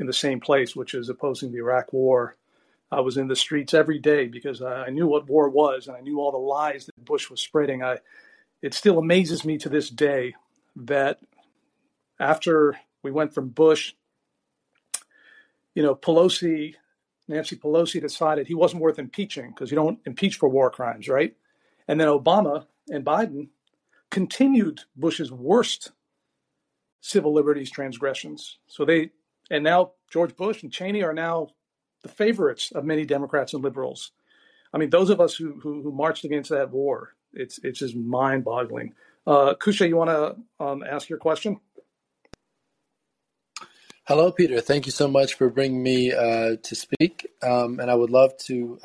[0.00, 2.36] in the same place which is opposing the iraq war
[2.94, 6.00] i was in the streets every day because i knew what war was and i
[6.00, 7.96] knew all the lies that bush was spreading i
[8.62, 10.34] it still amazes me to this day
[10.76, 11.18] that
[12.18, 13.92] after we went from bush
[15.74, 16.74] you know, Pelosi,
[17.28, 21.34] Nancy Pelosi decided he wasn't worth impeaching because you don't impeach for war crimes, right?
[21.88, 23.48] And then Obama and Biden
[24.10, 25.90] continued Bush's worst
[27.00, 28.58] civil liberties transgressions.
[28.66, 29.10] So they,
[29.50, 31.48] and now George Bush and Cheney are now
[32.04, 34.12] the favorites of many Democrats and liberals.
[34.72, 37.96] I mean, those of us who, who, who marched against that war, it's, it's just
[37.96, 38.94] mind boggling.
[39.26, 41.58] Uh, Kusha, you want to um, ask your question?
[44.06, 44.60] Hello, Peter.
[44.60, 47.26] Thank you so much for bringing me uh, to speak.
[47.42, 48.78] Um, and I would love to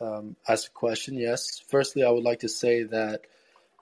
[0.00, 1.14] um, ask a question.
[1.14, 1.62] Yes.
[1.68, 3.20] Firstly, I would like to say that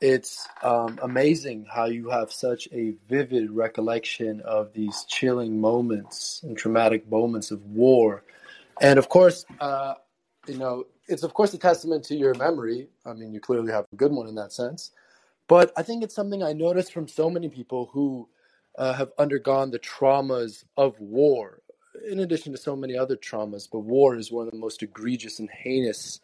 [0.02, 6.58] it's um, amazing how you have such a vivid recollection of these chilling moments and
[6.58, 8.24] traumatic moments of war.
[8.80, 9.94] And of course, uh,
[10.46, 12.88] you know, it's of course a testament to your memory.
[13.04, 14.92] I mean, you clearly have a good one in that sense.
[15.48, 18.28] But I think it's something I noticed from so many people who
[18.78, 21.60] uh, have undergone the traumas of war,
[22.08, 23.68] in addition to so many other traumas.
[23.70, 26.20] But war is one of the most egregious and heinous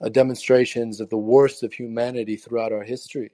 [0.00, 3.32] uh, demonstrations of the worst of humanity throughout our history.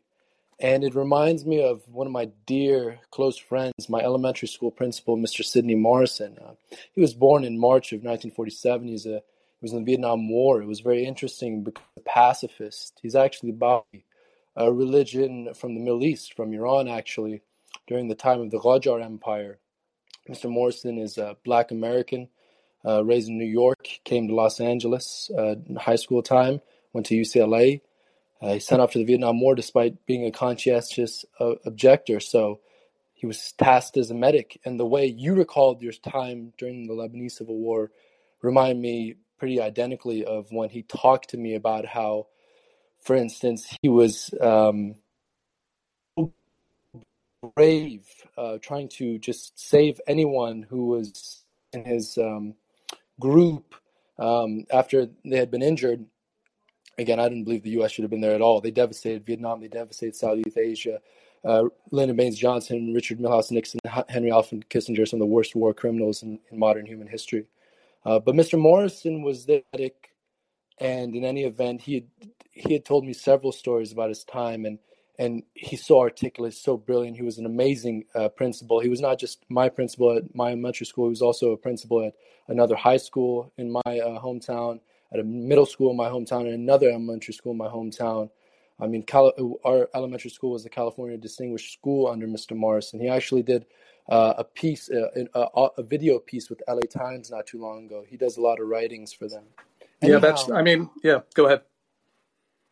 [0.58, 5.16] And it reminds me of one of my dear close friends, my elementary school principal,
[5.16, 5.44] Mr.
[5.44, 6.38] Sidney Morrison.
[6.42, 6.54] Uh,
[6.94, 8.88] he was born in March of 1947.
[8.88, 9.22] He's a,
[9.60, 10.62] he was in the Vietnam War.
[10.62, 12.98] It was very interesting because a pacifist.
[13.02, 13.86] He's actually about
[14.56, 17.42] a religion from the Middle East, from Iran, actually
[17.86, 19.58] during the time of the Qajar Empire.
[20.28, 20.50] Mr.
[20.50, 22.28] Morrison is a black American,
[22.84, 26.60] uh, raised in New York, came to Los Angeles uh, high school time,
[26.92, 27.80] went to UCLA.
[28.40, 32.20] Uh, he sent off to the Vietnam War despite being a conscientious uh, objector.
[32.20, 32.60] So
[33.14, 34.60] he was tasked as a medic.
[34.64, 37.90] And the way you recalled your time during the Lebanese Civil War
[38.42, 42.26] remind me pretty identically of when he talked to me about how,
[43.00, 44.96] for instance, he was um,
[47.54, 52.54] brave, uh, trying to just save anyone who was in his um,
[53.20, 53.74] group
[54.18, 56.04] um, after they had been injured.
[56.98, 57.92] Again, I didn't believe the U.S.
[57.92, 58.60] should have been there at all.
[58.60, 59.60] They devastated Vietnam.
[59.60, 61.00] They devastated Southeast Asia.
[61.44, 65.72] Uh, Lyndon Baines Johnson, Richard Milhous Nixon, Henry Alfred Kissinger, some of the worst war
[65.72, 67.46] criminals in, in modern human history.
[68.04, 68.58] Uh, but Mr.
[68.58, 69.62] Morrison was there,
[70.78, 72.04] and in any event, he had,
[72.50, 74.78] he had told me several stories about his time, and
[75.18, 77.16] and he's so articulate, so brilliant.
[77.16, 78.80] He was an amazing uh, principal.
[78.80, 81.06] He was not just my principal at my elementary school.
[81.06, 82.14] He was also a principal at
[82.48, 84.80] another high school in my uh, hometown,
[85.12, 88.30] at a middle school in my hometown, and another elementary school in my hometown.
[88.78, 89.32] I mean, Cal-
[89.64, 92.54] our elementary school was the California Distinguished School under Mr.
[92.54, 93.00] Morrison.
[93.00, 93.64] He actually did
[94.08, 98.04] uh, a piece, uh, a, a, video piece with LA Times not too long ago.
[98.06, 99.44] He does a lot of writings for them.
[100.02, 100.50] Anyhow, yeah, that's.
[100.50, 101.20] I mean, yeah.
[101.34, 101.62] Go ahead.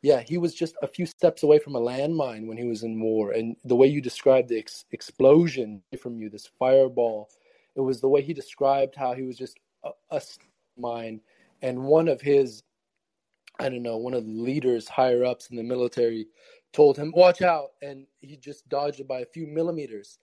[0.02, 3.00] Yeah, he was just a few steps away from a landmine when he was in
[3.00, 3.32] war.
[3.32, 7.30] And the way you described the ex- explosion from you, this fireball,
[7.74, 10.20] it was the way he described how he was just a, a
[10.76, 11.22] mine.
[11.62, 12.62] And one of his,
[13.58, 16.26] I don't know, one of the leaders higher ups in the military
[16.72, 17.70] told him, watch out.
[17.82, 20.18] And he just dodged it by a few millimeters.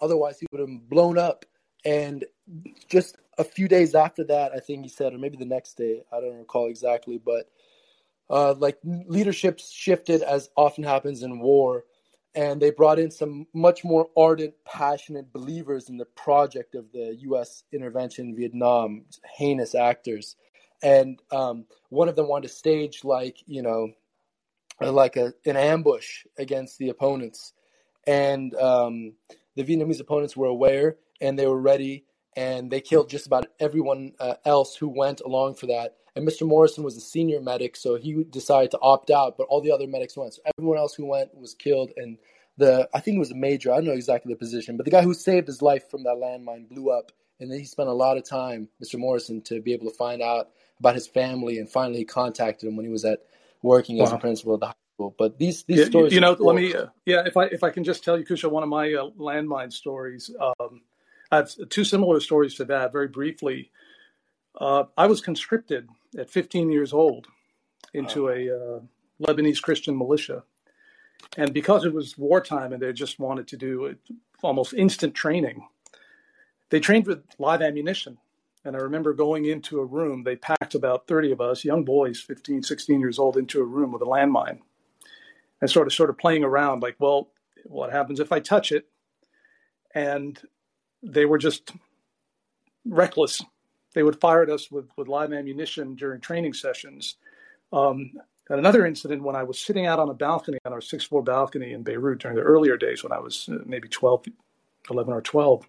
[0.00, 1.44] Otherwise, he would have blown up.
[1.84, 2.24] And
[2.88, 6.02] just a few days after that, I think he said, or maybe the next day,
[6.12, 7.48] I don't recall exactly, but
[8.28, 11.84] uh, like leadership shifted as often happens in war,
[12.34, 17.16] and they brought in some much more ardent, passionate believers in the project of the
[17.20, 17.62] U.S.
[17.72, 19.04] intervention in Vietnam,
[19.36, 20.36] heinous actors,
[20.82, 23.92] and um, one of them wanted to stage like you know,
[24.80, 27.52] like a an ambush against the opponents,
[28.06, 29.14] and um,
[29.54, 32.04] the Vietnamese opponents were aware and they were ready,
[32.36, 36.46] and they killed just about everyone uh, else who went along for that and Mr.
[36.46, 39.86] Morrison was a senior medic, so he decided to opt out, but all the other
[39.86, 40.32] medics went.
[40.32, 42.16] So everyone else who went was killed, and
[42.56, 43.70] the I think it was a major.
[43.70, 46.16] I don't know exactly the position, but the guy who saved his life from that
[46.16, 48.98] landmine blew up, and then he spent a lot of time, Mr.
[48.98, 50.48] Morrison, to be able to find out
[50.80, 53.20] about his family, and finally he contacted him when he was at
[53.62, 54.04] working wow.
[54.04, 55.14] as a principal at the high school.
[55.18, 57.70] But these these yeah, stories, you know, let me, uh, yeah, if I if I
[57.70, 60.30] can just tell you, Kusha, one of my uh, landmine stories.
[60.40, 60.82] Um,
[61.30, 63.72] I have two similar stories to that, very briefly.
[64.58, 67.26] Uh, I was conscripted at 15 years old
[67.92, 68.80] into a uh,
[69.20, 70.44] Lebanese Christian militia.
[71.36, 73.96] And because it was wartime and they just wanted to do
[74.42, 75.66] almost instant training,
[76.70, 78.18] they trained with live ammunition.
[78.64, 82.20] And I remember going into a room, they packed about 30 of us, young boys,
[82.20, 84.58] 15, 16 years old, into a room with a landmine
[85.60, 87.30] and sort of sort of playing around like, well,
[87.64, 88.88] what happens if I touch it?
[89.94, 90.40] And
[91.02, 91.72] they were just
[92.84, 93.40] reckless
[93.96, 97.16] they would fire at us with, with live ammunition during training sessions.
[97.72, 98.12] Um,
[98.50, 101.22] and another incident when I was sitting out on a balcony, on our sixth floor
[101.22, 104.26] balcony in Beirut during the earlier days when I was uh, maybe 12,
[104.90, 105.66] 11 or 12.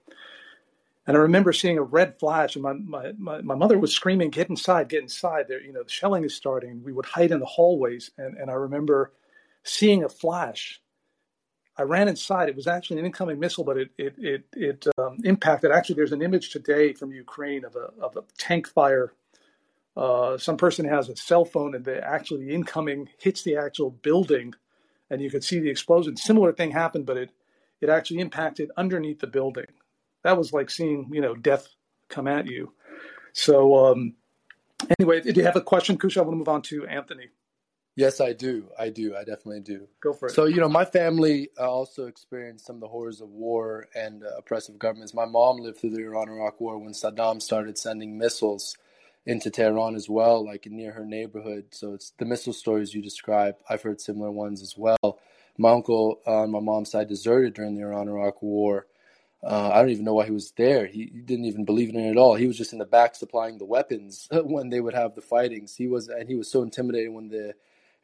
[1.07, 4.29] And I remember seeing a red flash, and my, my, my, my mother was screaming,
[4.29, 5.45] Get inside, get inside.
[5.47, 6.83] There, you know, the shelling is starting.
[6.83, 8.11] We would hide in the hallways.
[8.17, 9.13] And, and I remember
[9.63, 10.81] seeing a flash
[11.77, 12.49] I ran inside.
[12.49, 15.71] It was actually an incoming missile, but it it it, it um, impacted.
[15.71, 19.13] Actually, there's an image today from Ukraine of a of a tank fire.
[19.95, 23.91] Uh, some person has a cell phone, and the actually the incoming hits the actual
[23.91, 24.53] building,
[25.09, 26.17] and you could see the explosion.
[26.17, 27.29] Similar thing happened, but it
[27.79, 29.67] it actually impacted underneath the building.
[30.23, 31.67] That was like seeing you know death
[32.09, 32.73] come at you.
[33.33, 34.15] So um,
[34.99, 36.17] anyway, do you have a question, Kusha?
[36.17, 37.29] I want to move on to Anthony.
[37.97, 38.69] Yes, I do.
[38.77, 39.15] I do.
[39.15, 39.87] I definitely do.
[40.01, 40.35] Go for it.
[40.35, 44.23] So, you know, my family uh, also experienced some of the horrors of war and
[44.23, 45.15] uh, oppressive governments.
[45.15, 48.77] My mom lived through the Iran Iraq War when Saddam started sending missiles
[49.25, 51.65] into Tehran as well, like near her neighborhood.
[51.71, 53.55] So, it's the missile stories you describe.
[53.67, 55.19] I've heard similar ones as well.
[55.57, 58.85] My uncle on my mom's side deserted during the Iran Iraq War.
[59.47, 60.85] Uh, I don't even know why he was there.
[60.85, 62.35] He, he, didn't even believe in it at all.
[62.35, 65.73] He was just in the back supplying the weapons when they would have the fightings.
[65.73, 67.53] He was, and he was so intimidated when the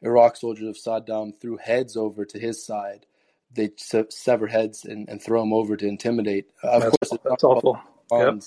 [0.00, 3.04] Iraq soldiers of Saddam threw heads over to his side.
[3.52, 6.46] They se- sever heads and, and throw them over to intimidate.
[6.62, 7.78] Uh, of that's, course, that's awful.
[8.10, 8.40] yep.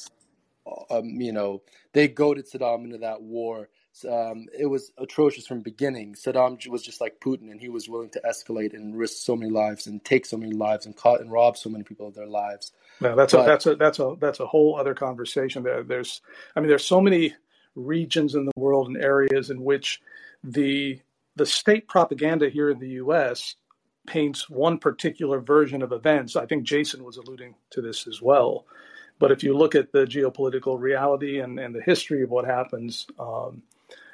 [0.89, 1.62] um, you know,
[1.93, 3.69] they goaded Saddam into that war.
[4.10, 6.15] Um, it was atrocious from beginning.
[6.15, 9.51] Saddam was just like Putin, and he was willing to escalate and risk so many
[9.51, 12.27] lives and take so many lives and cut and rob so many people of their
[12.27, 12.71] lives.
[12.99, 15.63] No, that's but, a that's a that's a that's a whole other conversation.
[15.63, 16.21] There, there's,
[16.55, 17.36] I mean, there's so many
[17.75, 20.01] regions in the world and areas in which
[20.43, 20.99] the
[21.36, 23.55] the state propaganda here in the US
[24.07, 26.36] paints one particular version of events.
[26.36, 28.65] I think Jason was alluding to this as well.
[29.19, 33.07] But if you look at the geopolitical reality and, and the history of what happens,
[33.19, 33.63] um,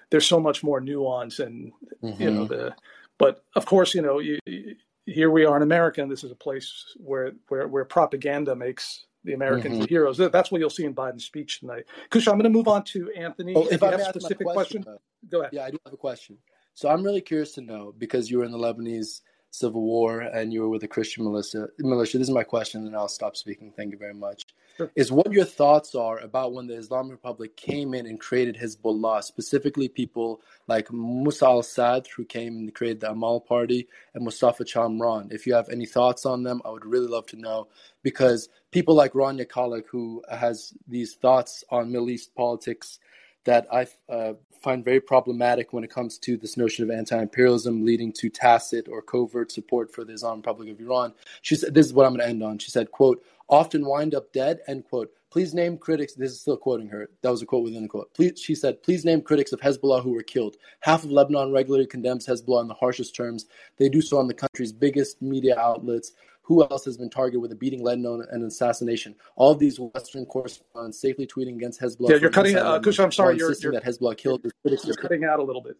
[0.09, 2.21] there's so much more nuance and mm-hmm.
[2.21, 2.53] you know mm-hmm.
[2.53, 2.75] the.
[3.17, 6.31] But of course, you know, you, you, here we are in America, and this is
[6.31, 9.85] a place where where, where propaganda makes the Americans mm-hmm.
[9.85, 10.17] heroes.
[10.17, 11.85] That's what you'll see in Biden's speech tonight.
[12.09, 13.53] Kusha, I'm going to move on to Anthony.
[13.55, 15.53] Oh, if, if I have a specific question, question go ahead.
[15.53, 16.37] Yeah, I do have a question.
[16.73, 19.21] So I'm really curious to know because you were in the Lebanese
[19.53, 21.67] civil war and you were with the Christian militia.
[21.77, 22.17] Militia.
[22.17, 23.71] This is my question, and I'll stop speaking.
[23.77, 24.45] Thank you very much.
[24.77, 24.91] Sure.
[24.95, 29.23] Is what your thoughts are about when the Islamic Republic came in and created Hezbollah,
[29.23, 34.63] specifically people like Musa al Sadr, who came and created the Amal Party, and Mustafa
[34.63, 35.31] Chamran.
[35.31, 37.67] If you have any thoughts on them, I would really love to know
[38.01, 42.97] because people like Rania Khalek, who has these thoughts on Middle East politics
[43.45, 48.11] that I uh, find very problematic when it comes to this notion of anti-imperialism leading
[48.13, 51.13] to tacit or covert support for the Islamic Republic of Iran.
[51.41, 54.15] She said, "This is what I'm going to end on." She said, "quote Often wind
[54.15, 55.11] up dead." End quote.
[55.29, 56.13] Please name critics.
[56.13, 57.09] This is still quoting her.
[57.21, 58.13] That was a quote within the quote.
[58.13, 61.87] Please, she said, "Please name critics of Hezbollah who were killed." Half of Lebanon regularly
[61.87, 63.47] condemns Hezbollah in the harshest terms.
[63.77, 66.13] They do so on the country's biggest media outlets.
[66.43, 69.15] Who else has been targeted with a beating, let alone an assassination?
[69.37, 72.09] All of these Western correspondents safely tweeting against Hezbollah.
[72.09, 72.57] Yeah, you're cutting.
[72.57, 74.41] Uh, Kush, I'm sorry, you're, you're that Hezbollah killed.
[74.43, 75.77] You're, you're cutting out a little bit.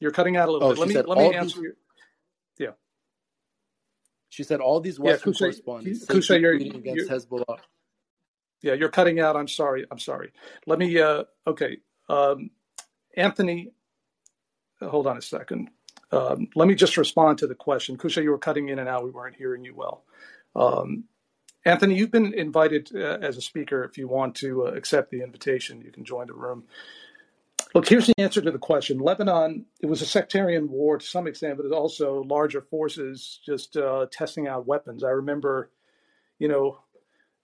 [0.00, 0.78] You're cutting out a little oh, bit.
[0.78, 1.60] Let me let me answer.
[1.62, 1.72] These,
[2.58, 2.70] yeah.
[4.28, 7.58] She said all these Western yeah, correspondents Kusha, you're, tweeting against Hezbollah.
[8.60, 9.36] Yeah, you're cutting out.
[9.36, 9.86] I'm sorry.
[9.90, 10.32] I'm sorry.
[10.66, 10.98] Let me.
[11.00, 11.78] Uh, okay,
[12.10, 12.50] um,
[13.16, 13.72] Anthony.
[14.82, 15.70] hold on a second.
[16.14, 17.98] Um, let me just respond to the question.
[17.98, 19.04] Kusha, you were cutting in and out.
[19.04, 20.04] We weren't hearing you well.
[20.56, 21.04] Um,
[21.66, 23.84] Anthony, you've been invited uh, as a speaker.
[23.84, 26.64] If you want to uh, accept the invitation, you can join the room.
[27.74, 28.98] Look, here's the answer to the question.
[28.98, 33.76] Lebanon, it was a sectarian war to some extent, but it's also larger forces just
[33.76, 35.04] uh, testing out weapons.
[35.04, 35.70] I remember,
[36.38, 36.78] you know,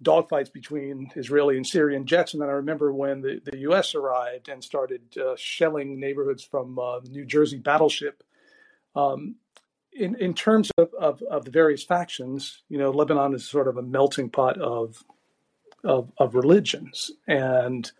[0.03, 2.35] dogfights between Israeli and Syrian jets.
[2.35, 3.95] And then I remember when the, the U.S.
[3.95, 8.23] arrived and started uh, shelling neighborhoods from uh, New Jersey battleship.
[8.95, 9.37] Um,
[9.93, 13.77] in, in terms of, of, of, the various factions, you know, Lebanon is sort of
[13.77, 15.05] a melting pot of,
[15.85, 17.11] of, of religions.
[17.27, 17.91] And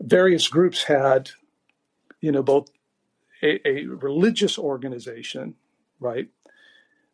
[0.00, 1.30] various groups had,
[2.20, 2.70] you know, both
[3.42, 5.54] a, a religious organization,
[6.00, 6.28] right,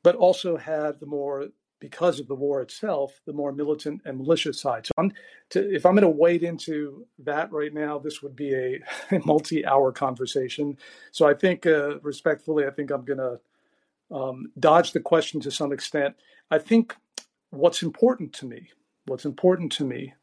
[0.03, 1.49] but also had the more
[1.81, 4.87] because of the war itself, the more militant and malicious side.
[4.87, 5.13] So, I'm
[5.51, 9.19] to, if I'm going to wade into that right now, this would be a, a
[9.25, 10.79] multi-hour conversation.
[11.13, 13.41] So, I think, uh, respectfully, I think I'm going to
[14.15, 16.17] um, dodge the question to some extent.
[16.51, 16.97] I think
[17.51, 18.71] what's important to me,
[19.07, 20.15] what's important to me,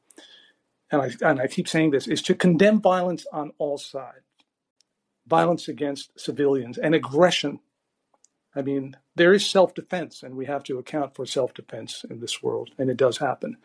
[0.92, 4.26] and I and I keep saying this, is to condemn violence on all sides,
[5.28, 7.60] violence against civilians and aggression
[8.56, 12.20] I mean, there is self defense, and we have to account for self defense in
[12.20, 13.58] this world, and it does happen.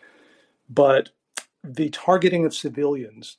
[0.69, 1.11] But
[1.65, 3.37] the targeting of civilians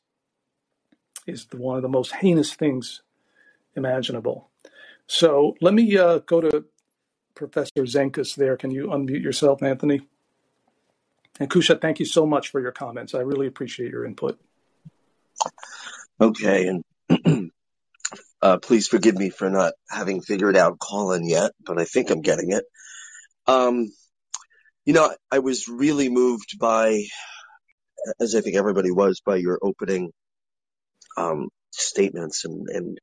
[1.26, 3.01] is the, one of the most heinous things
[3.76, 4.49] imaginable.
[5.07, 6.66] So let me uh, go to
[7.36, 8.57] Professor Zenkus there.
[8.57, 10.01] Can you unmute yourself, Anthony?
[11.39, 13.16] And Kusha, thank you so much for your comments.
[13.16, 14.39] I really appreciate your input.
[16.20, 17.51] Okay, and
[18.42, 22.22] Uh, please forgive me for not having figured out Callin yet, but I think I'm
[22.22, 22.64] getting it.
[23.46, 23.92] Um,
[24.86, 27.04] you know, I was really moved by,
[28.20, 30.12] as I think everybody was, by your opening
[31.18, 32.98] um, statements and, and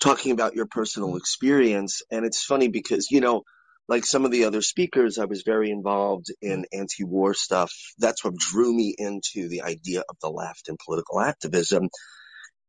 [0.00, 2.02] talking about your personal experience.
[2.10, 3.42] And it's funny because, you know,
[3.88, 7.72] like some of the other speakers, I was very involved in anti-war stuff.
[7.98, 11.88] That's what drew me into the idea of the left and political activism.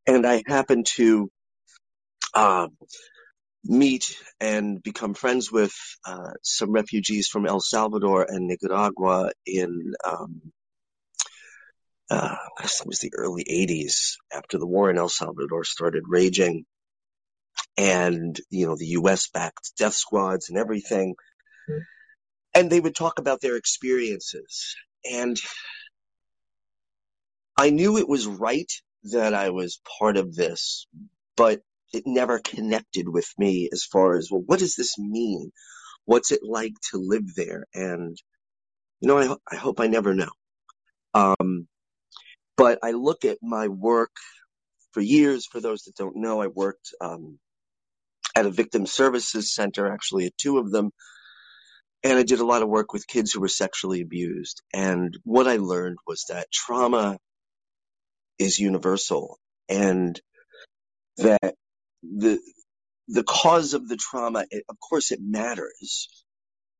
[0.05, 1.29] And I happened to
[2.37, 2.67] uh,
[3.65, 5.73] meet and become friends with
[6.05, 10.53] uh, some refugees from El Salvador and Nicaragua in, um,
[12.11, 16.03] uh, I guess it was the early 80s after the war in El Salvador started
[16.07, 16.65] raging.
[17.75, 21.15] And, you know, the US backed death squads and everything.
[21.67, 21.79] Mm-hmm.
[22.53, 24.75] And they would talk about their experiences.
[25.11, 25.39] And
[27.57, 28.71] I knew it was right
[29.05, 30.85] that I was part of this,
[31.35, 31.61] but
[31.93, 35.51] it never connected with me as far as, well, what does this mean?
[36.05, 37.65] What's it like to live there?
[37.73, 38.17] And,
[39.01, 40.31] you know, I, I hope I never know.
[41.13, 41.67] Um,
[42.55, 44.11] but I look at my work
[44.93, 45.45] for years.
[45.45, 47.39] For those that don't know, I worked, um,
[48.35, 50.91] at a victim services center, actually at two of them.
[52.03, 54.61] And I did a lot of work with kids who were sexually abused.
[54.73, 57.17] And what I learned was that trauma
[58.39, 60.19] is universal and
[61.17, 61.55] that
[62.17, 62.39] the
[63.09, 66.09] the cause of the trauma, it, of course, it matters,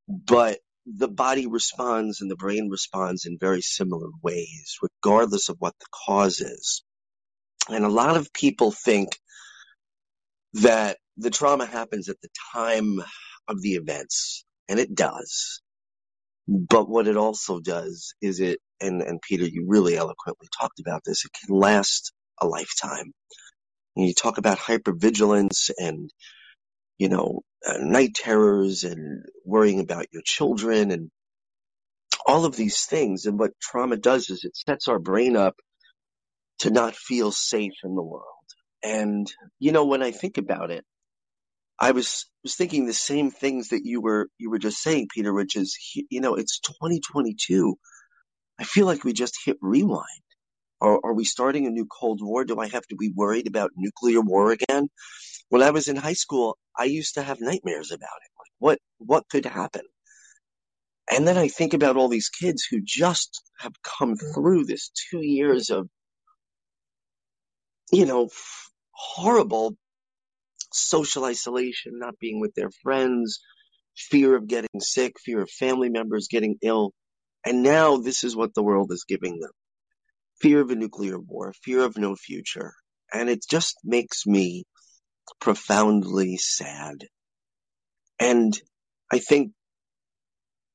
[0.09, 5.75] but the body responds and the brain responds in very similar ways, regardless of what
[5.79, 6.83] the cause is.
[7.69, 9.09] And a lot of people think
[10.53, 12.99] that the trauma happens at the time
[13.47, 15.61] of the events, and it does.
[16.47, 21.03] But what it also does is it, and, and Peter, you really eloquently talked about
[21.05, 23.13] this, it can last a lifetime.
[23.99, 26.11] You talk about hypervigilance and,
[26.99, 31.11] you know, uh, night terrors and worrying about your children and
[32.27, 33.25] all of these things.
[33.25, 35.55] And what trauma does is it sets our brain up
[36.59, 38.25] to not feel safe in the world.
[38.83, 40.85] And, you know, when I think about it,
[41.79, 45.33] I was, was thinking the same things that you were, you were just saying, Peter,
[45.33, 45.77] which is,
[46.09, 47.75] you know, it's 2022.
[48.59, 50.05] I feel like we just hit rewind.
[50.79, 52.45] Are, are we starting a new Cold War?
[52.45, 54.89] Do I have to be worried about nuclear war again?
[55.49, 58.31] When I was in high school, I used to have nightmares about it.
[58.37, 59.83] Like what, what could happen?
[61.11, 65.21] And then I think about all these kids who just have come through this two
[65.21, 65.87] years of,
[67.91, 68.29] you know,
[68.91, 69.75] horrible
[70.73, 73.39] social isolation, not being with their friends,
[73.95, 76.91] fear of getting sick, fear of family members getting ill.
[77.45, 79.51] And now this is what the world is giving them
[80.41, 82.73] fear of a nuclear war, fear of no future.
[83.13, 84.63] And it just makes me
[85.39, 87.05] profoundly sad.
[88.19, 88.57] And
[89.11, 89.51] I think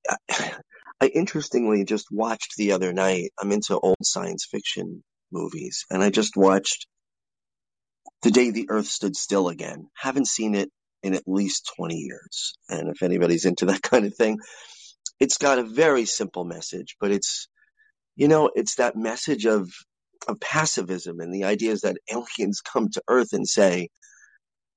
[0.30, 3.32] I interestingly just watched the other night.
[3.40, 5.02] I'm into old science fiction
[5.32, 6.86] movies and I just watched
[8.22, 9.88] the day the earth stood still again.
[9.96, 10.70] Haven't seen it
[11.02, 12.54] in at least 20 years.
[12.68, 14.38] And if anybody's into that kind of thing,
[15.18, 17.48] it's got a very simple message, but it's,
[18.16, 19.70] you know, it's that message of,
[20.28, 23.88] of passivism and the idea is that aliens come to earth and say,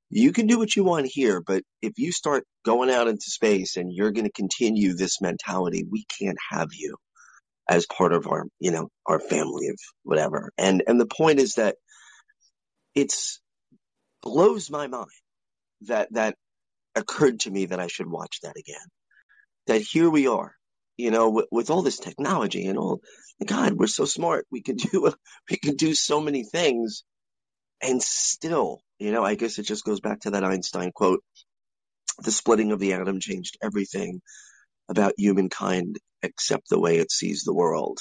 [0.10, 3.76] you can do what you want here, but if you start going out into space
[3.76, 6.96] and you're going to continue this mentality, we can't have you
[7.70, 10.52] as part of our, you know, our family of whatever.
[10.58, 11.76] And, and the point is that
[12.96, 13.42] it's
[14.22, 15.08] blows my mind
[15.82, 16.36] that, that
[16.96, 18.78] occurred to me that I should watch that again.
[19.68, 20.54] That here we are,
[20.98, 23.02] you know, with, with all this technology and all,
[23.46, 24.46] God, we're so smart.
[24.52, 25.12] We can do,
[25.50, 27.04] we can do so many things
[27.82, 31.24] and still, you know, I guess it just goes back to that Einstein quote,
[32.24, 34.22] the splitting of the atom changed everything
[34.88, 38.00] about humankind except the way it sees the world.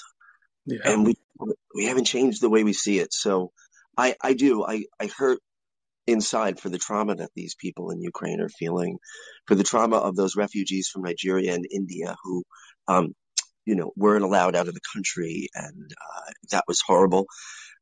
[0.67, 0.79] Yeah.
[0.85, 1.15] And we,
[1.75, 3.13] we haven't changed the way we see it.
[3.13, 3.51] So
[3.97, 5.41] I, I do, I, I hurt
[6.07, 8.99] inside for the trauma that these people in Ukraine are feeling,
[9.47, 12.45] for the trauma of those refugees from Nigeria and India who,
[12.89, 13.15] um,
[13.67, 17.27] you know, weren't allowed out of the country, and uh, that was horrible.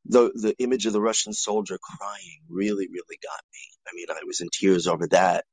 [0.07, 3.61] The the image of the Russian soldier crying really, really got me.
[3.89, 5.45] I mean, I was in tears over that.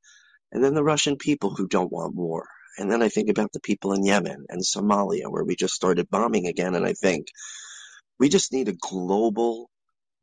[0.53, 2.49] And then the Russian people who don't want war.
[2.79, 6.09] And then I think about the people in Yemen and Somalia where we just started
[6.11, 6.75] bombing again.
[6.75, 7.27] And I think
[8.19, 9.69] we just need a global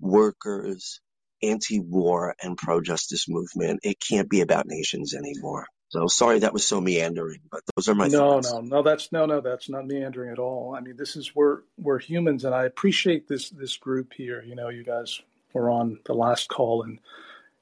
[0.00, 1.00] workers,
[1.42, 3.80] anti-war and pro-justice movement.
[3.84, 5.66] It can't be about nations anymore.
[5.96, 8.52] So sorry that was so meandering, but those are my no, thoughts.
[8.52, 8.82] no, no.
[8.82, 9.40] That's no, no.
[9.40, 10.74] That's not meandering at all.
[10.76, 14.42] I mean, this is we're we're humans, and I appreciate this this group here.
[14.42, 15.22] You know, you guys
[15.54, 16.98] were on the last call, and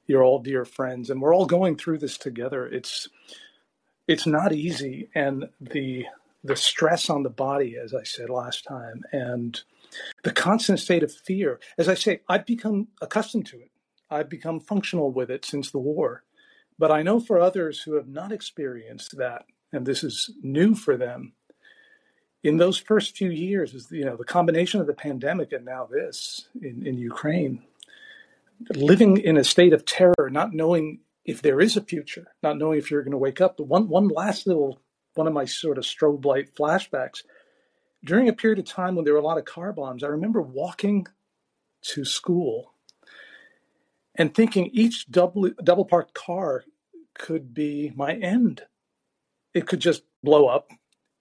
[0.05, 2.67] you're all dear friends, and we're all going through this together.
[2.67, 3.07] It's
[4.05, 6.05] it's not easy, and the
[6.43, 9.61] the stress on the body, as I said last time, and
[10.25, 11.61] the constant state of fear.
[11.77, 13.71] As I say, I've become accustomed to it.
[14.09, 16.23] I've become functional with it since the war.
[16.77, 20.97] But I know for others who have not experienced that, and this is new for
[20.97, 21.33] them,
[22.43, 25.87] in those first few years, is you know the combination of the pandemic and now
[25.89, 27.63] this in, in Ukraine,
[28.75, 32.77] living in a state of terror, not knowing if there is a future, not knowing
[32.77, 33.57] if you're going to wake up.
[33.57, 34.79] But one one last little
[35.15, 37.23] one of my sort of strobe light flashbacks
[38.05, 40.41] during a period of time when there were a lot of car bombs, I remember
[40.41, 41.07] walking
[41.93, 42.74] to school
[44.15, 46.63] and thinking each double double parked car
[47.13, 48.63] could be my end.
[49.53, 50.69] It could just blow up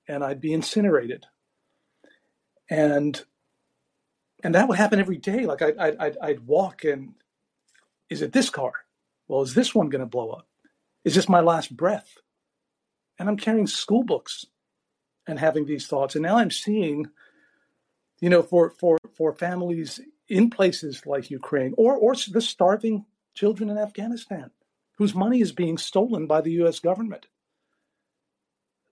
[0.08, 1.26] and I'd be incinerated.
[2.70, 3.22] And
[4.42, 5.46] and that would happen every day.
[5.46, 7.14] Like I'd, I'd, I'd walk and
[8.10, 8.72] is it this car?
[9.26, 10.46] Well, is this one going to blow up?
[11.04, 12.18] Is this my last breath?
[13.18, 14.44] And I'm carrying school books
[15.26, 16.14] and having these thoughts.
[16.14, 17.08] And now I'm seeing,
[18.20, 23.70] you know, for for for families in places like Ukraine or or the starving children
[23.70, 24.50] in Afghanistan
[24.96, 27.26] whose money is being stolen by the US government.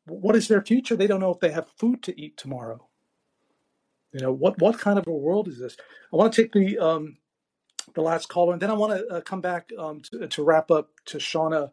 [0.07, 0.97] What is their future?
[0.97, 2.89] They don't know if they have food to eat tomorrow.
[4.13, 5.77] You know, what what kind of a world is this?
[6.13, 7.17] I want to take the um
[7.95, 10.71] the last caller and then I want to uh, come back um to, to wrap
[10.71, 11.71] up to Shauna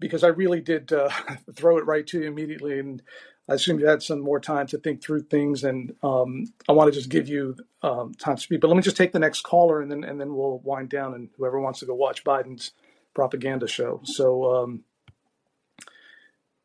[0.00, 1.10] because I really did uh,
[1.54, 3.02] throw it right to you immediately and
[3.48, 6.92] I assume you had some more time to think through things, and um, I want
[6.92, 8.60] to just give you um, time to speak.
[8.60, 11.14] But let me just take the next caller, and then and then we'll wind down,
[11.14, 12.72] and whoever wants to go watch Biden's
[13.12, 14.00] propaganda show.
[14.04, 14.84] So um,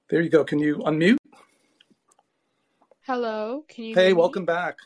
[0.10, 0.46] there you go.
[0.46, 1.18] Can you unmute?
[3.02, 3.96] Hello, can you?
[3.96, 4.78] Hey, welcome back.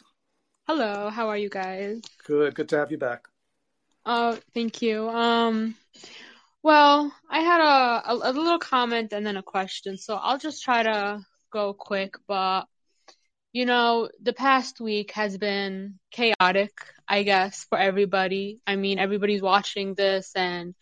[0.65, 2.01] Hello, how are you guys?
[2.25, 3.27] Good, good to have you back.
[4.05, 5.09] Oh, thank you.
[5.09, 5.75] Um,
[6.63, 10.63] well, I had a, a, a little comment and then a question, so I'll just
[10.63, 11.23] try to
[11.53, 12.65] go quick, but
[13.53, 16.71] you know, the past week has been chaotic,
[17.07, 18.59] I guess, for everybody.
[18.67, 20.75] I mean, everybody's watching this and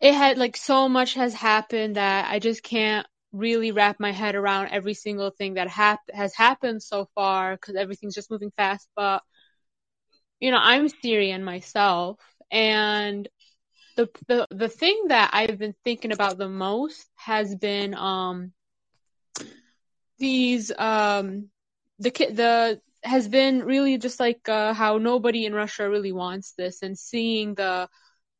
[0.00, 4.34] it had like so much has happened that I just can't really wrap my head
[4.36, 8.88] around every single thing that hap- has happened so far because everything's just moving fast.
[8.96, 9.22] But,
[10.40, 12.18] you know, I'm Syrian myself
[12.50, 13.28] and
[13.96, 18.52] the, the, the thing that I've been thinking about the most has been, um,
[20.22, 21.50] these um
[21.98, 26.82] the the has been really just like uh, how nobody in Russia really wants this,
[26.82, 27.88] and seeing the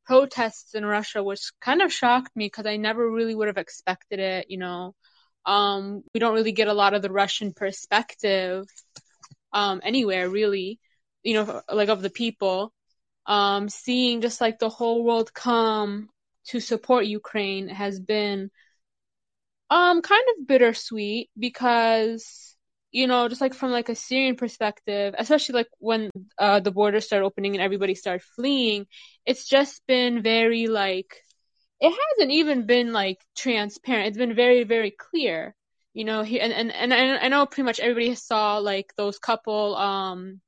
[0.07, 4.21] protests in Russia, which kind of shocked me because I never really would have expected
[4.21, 4.47] it.
[4.49, 4.95] You know,
[5.45, 8.65] um, we don't really get a lot of the Russian perspective
[9.53, 10.79] um, anywhere, really.
[11.25, 12.73] You know, like of the people.
[13.27, 16.09] Um, seeing just like the whole world come
[16.49, 18.51] to support Ukraine has been
[19.73, 22.57] um, kind of bittersweet because
[22.93, 27.07] you know, just like from like a Syrian perspective, especially like when uh, the borders
[27.07, 28.87] start opening and everybody started fleeing,
[29.25, 31.17] it's just been very like
[31.81, 34.09] it hasn't even been like transparent.
[34.09, 35.55] It's been very very clear,
[35.95, 36.23] you know.
[36.23, 40.43] Here and and and I know pretty much everybody saw like those couple um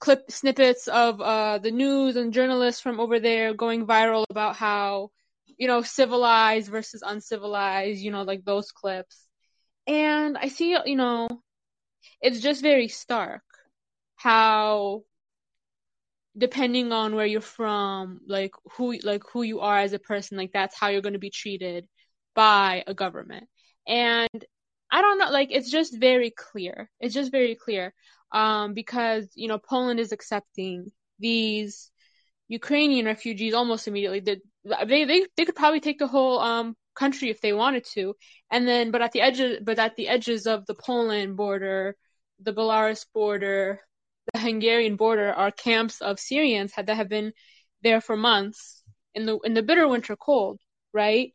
[0.00, 5.10] clip snippets of uh the news and journalists from over there going viral about how
[5.58, 9.26] you know civilized versus uncivilized, you know, like those clips
[9.86, 11.28] and I see, you know,
[12.20, 13.42] it's just very stark
[14.16, 15.02] how
[16.36, 20.52] depending on where you're from, like who like who you are as a person, like
[20.52, 21.86] that's how you're going to be treated
[22.34, 23.48] by a government.
[23.86, 24.44] And
[24.90, 26.90] I don't know, like it's just very clear.
[27.00, 27.94] It's just very clear.
[28.32, 30.90] Um, because, you know, Poland is accepting
[31.20, 31.90] these
[32.48, 34.20] Ukrainian refugees almost immediately.
[34.64, 38.14] They, they, they could probably take the whole, um, country if they wanted to.
[38.50, 41.96] And then, but at the edges, but at the edges of the Poland border,
[42.40, 43.80] the Belarus border,
[44.32, 47.32] the Hungarian border are camps of Syrians that have been
[47.82, 48.82] there for months
[49.14, 50.60] in the in the bitter winter cold,
[50.92, 51.32] right?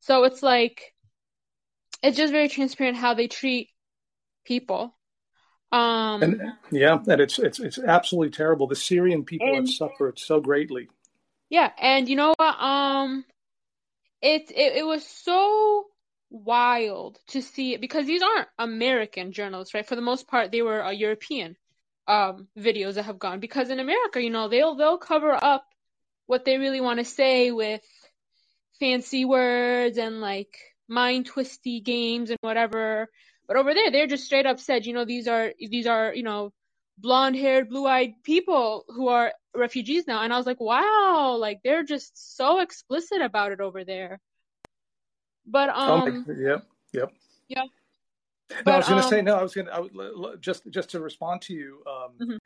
[0.00, 0.92] So it's like
[2.02, 3.70] it's just very transparent how they treat
[4.44, 4.96] people.
[5.72, 8.66] Um, and yeah, and it's it's it's absolutely terrible.
[8.66, 10.88] The Syrian people and, have suffered so greatly.
[11.48, 12.60] Yeah, and you know what?
[12.60, 13.24] Um,
[14.22, 15.86] it, it it was so
[16.30, 19.86] wild to see it because these aren't American journalists, right?
[19.86, 21.56] For the most part, they were uh, European
[22.08, 25.66] um, videos that have gone because in America, you know, they'll they'll cover up
[26.26, 27.82] what they really want to say with
[28.80, 30.56] fancy words and like
[30.88, 33.08] mind twisty games and whatever.
[33.46, 36.22] But over there, they're just straight up said, you know, these are these are you
[36.22, 36.52] know
[36.98, 40.22] blonde haired, blue eyed people who are refugees now.
[40.22, 44.20] And I was like, wow, like they're just so explicit about it over there.
[45.46, 47.12] But oh, um, oh, yep, yep,
[47.48, 47.62] yeah.
[48.64, 49.36] But, no, I was going to um, say no.
[49.36, 51.82] I was going to just just to respond to you.
[51.86, 52.36] Um, mm-hmm.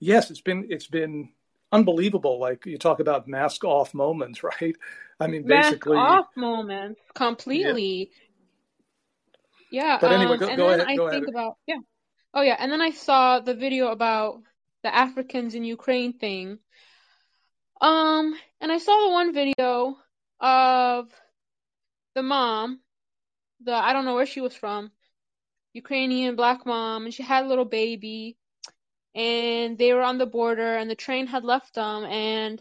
[0.00, 1.30] Yes, it's been it's been
[1.72, 2.40] unbelievable.
[2.40, 4.76] Like you talk about mask off moments, right?
[5.20, 8.10] I mean, mask basically off moments completely.
[9.70, 9.82] Yeah.
[9.82, 10.98] yeah but anyway, um, go, and go then ahead.
[11.00, 11.28] I think ahead.
[11.28, 11.78] about yeah.
[12.34, 14.40] Oh yeah, and then I saw the video about
[14.88, 16.58] the Africans in Ukraine thing.
[17.82, 19.98] Um, and I saw the one video
[20.40, 21.12] of
[22.14, 22.80] the mom,
[23.60, 24.90] the I don't know where she was from,
[25.74, 28.38] Ukrainian black mom, and she had a little baby,
[29.14, 32.58] and they were on the border, and the train had left them, and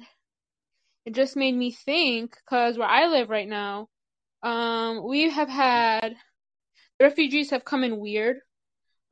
[1.06, 3.88] it just made me think, because where I live right now,
[4.44, 6.18] um, we have had
[7.00, 8.38] refugees have come in weird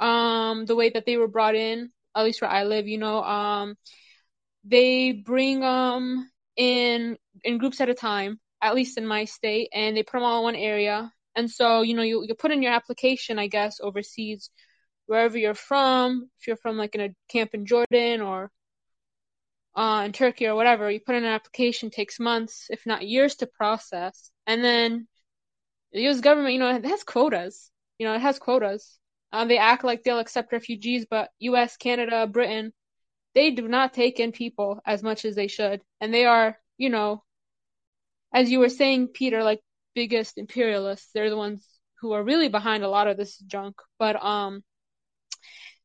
[0.01, 3.23] um the way that they were brought in at least where i live you know
[3.23, 3.75] um
[4.63, 9.95] they bring um in in groups at a time at least in my state and
[9.95, 11.11] they put them all in one area.
[11.35, 14.49] And so you know you, you put in your application i guess overseas
[15.05, 18.49] wherever you're from if you're from like in a camp in jordan or
[19.75, 23.35] uh, in turkey or whatever you put in an application takes months if not years
[23.35, 24.31] to process.
[24.47, 25.07] And then
[25.91, 27.69] the us government you know it has quotas.
[27.99, 28.97] You know it has quotas
[29.31, 32.73] um, they act like they'll accept refugees, but U.S., Canada, Britain,
[33.33, 36.89] they do not take in people as much as they should, and they are, you
[36.89, 37.23] know,
[38.33, 39.61] as you were saying, Peter, like
[39.93, 41.09] biggest imperialists.
[41.13, 41.65] They're the ones
[42.01, 43.75] who are really behind a lot of this junk.
[43.97, 44.63] But um,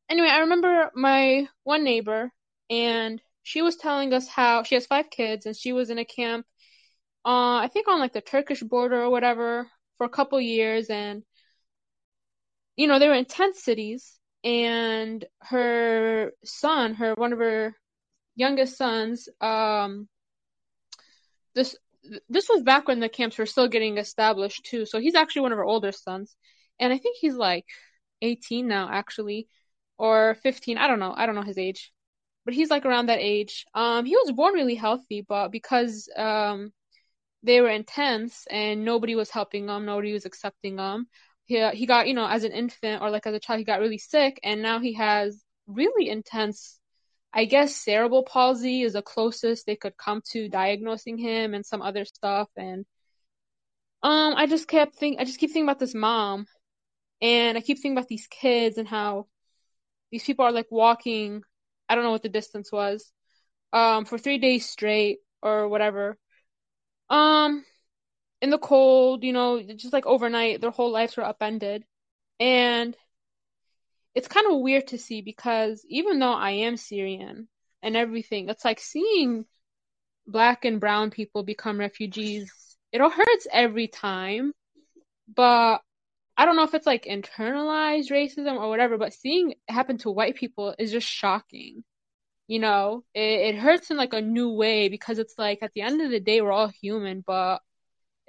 [0.08, 2.30] anyway, I remember my one neighbor,
[2.68, 6.04] and she was telling us how she has five kids, and she was in a
[6.04, 6.44] camp,
[7.24, 11.22] uh, I think on like the Turkish border or whatever, for a couple years, and
[12.80, 17.76] you know, they were in tent cities, and her son, her one of her
[18.36, 20.08] youngest sons, um,
[21.54, 21.76] this
[22.30, 24.86] this was back when the camps were still getting established too.
[24.86, 26.34] So he's actually one of her older sons,
[26.78, 27.66] and I think he's like
[28.22, 29.46] 18 now, actually,
[29.98, 30.78] or 15.
[30.78, 31.12] I don't know.
[31.14, 31.92] I don't know his age,
[32.46, 33.66] but he's like around that age.
[33.74, 36.72] Um, he was born really healthy, but because um
[37.42, 41.08] they were intense and nobody was helping him, nobody was accepting him
[41.50, 43.80] he he got you know as an infant or like as a child he got
[43.80, 46.78] really sick and now he has really intense
[47.32, 51.82] I guess cerebral palsy is the closest they could come to diagnosing him and some
[51.82, 52.86] other stuff and
[54.02, 56.46] um I just kept think I just keep thinking about this mom
[57.20, 59.26] and I keep thinking about these kids and how
[60.12, 61.42] these people are like walking
[61.88, 63.10] I don't know what the distance was
[63.72, 66.16] um for 3 days straight or whatever.
[67.10, 67.64] Um
[68.42, 71.84] in the cold, you know, just like overnight, their whole lives were upended.
[72.38, 72.96] And
[74.14, 77.48] it's kind of weird to see because even though I am Syrian
[77.82, 79.44] and everything, it's like seeing
[80.26, 82.52] black and brown people become refugees.
[82.92, 84.52] It all hurts every time,
[85.32, 85.80] but
[86.36, 90.10] I don't know if it's like internalized racism or whatever, but seeing it happen to
[90.10, 91.84] white people is just shocking.
[92.48, 95.82] You know, it, it hurts in like a new way because it's like at the
[95.82, 97.60] end of the day, we're all human, but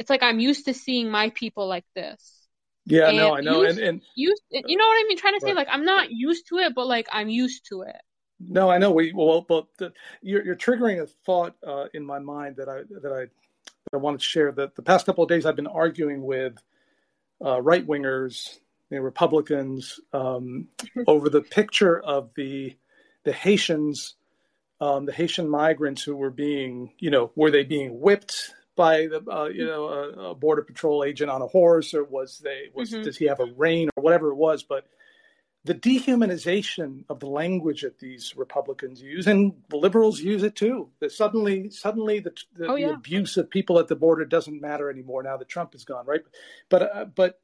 [0.02, 2.48] it's like I'm used to seeing my people like this.
[2.88, 5.18] Yeah, and no, I know, used, and and used, you know what I mean.
[5.20, 8.02] Trying to say like I'm not used to it, but like I'm used to it.
[8.40, 8.92] No, I know.
[8.92, 9.94] We well, but the,
[10.24, 13.98] you're you're triggering a thought uh, in my mind that I that I that I
[13.98, 14.52] wanted to share.
[14.52, 16.56] That the past couple of days I've been arguing with
[17.46, 18.58] uh, right wingers,
[18.90, 20.68] you know, Republicans, um,
[21.08, 22.76] over the picture of the
[23.24, 24.16] the Haitians,
[24.80, 29.24] um, the Haitian migrants who were being, you know, were they being whipped by the,
[29.30, 32.92] uh, you know, a, a, border patrol agent on a horse, or was they was
[32.92, 33.04] mm-hmm.
[33.04, 34.86] does he have a rein or whatever it was, but
[35.64, 40.90] the dehumanization of the language that these Republicans use, and the liberals use it too.
[41.00, 42.88] That suddenly, suddenly, the, the, oh, yeah.
[42.88, 46.06] the, abuse of people at the border doesn't matter anymore now that Trump is gone,
[46.08, 46.22] right?
[46.70, 47.40] But, uh, but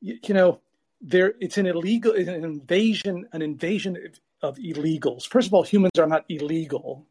[0.00, 0.60] you, you, know,
[1.00, 5.26] there it's an illegal, an invasion, an invasion of, of, illegals.
[5.26, 7.06] First of all, humans are not illegal.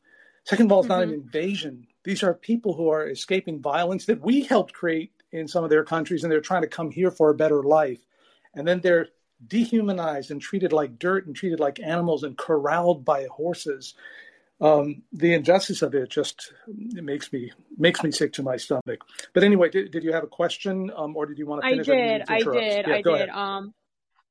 [0.46, 0.94] Second of all, it's mm-hmm.
[0.94, 1.24] not an mm-hmm.
[1.24, 1.88] invasion.
[2.04, 5.84] These are people who are escaping violence that we helped create in some of their
[5.84, 8.00] countries, and they're trying to come here for a better life.
[8.54, 9.10] And then they're
[9.46, 13.94] dehumanized and treated like dirt and treated like animals and corralled by horses.
[14.60, 19.04] Um, the injustice of it just it makes me makes me sick to my stomach.
[19.34, 21.88] But anyway, did, did you have a question, um, or did you want to finish?
[21.88, 22.24] I did.
[22.28, 22.88] I did.
[22.88, 23.14] Yeah, I did.
[23.14, 23.30] Ahead.
[23.30, 23.74] Um,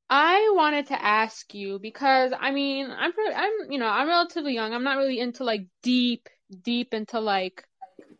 [0.08, 4.72] I wanted to ask you because I mean I'm I'm you know I'm relatively young.
[4.72, 6.28] I'm not really into like deep
[6.62, 7.64] deep into like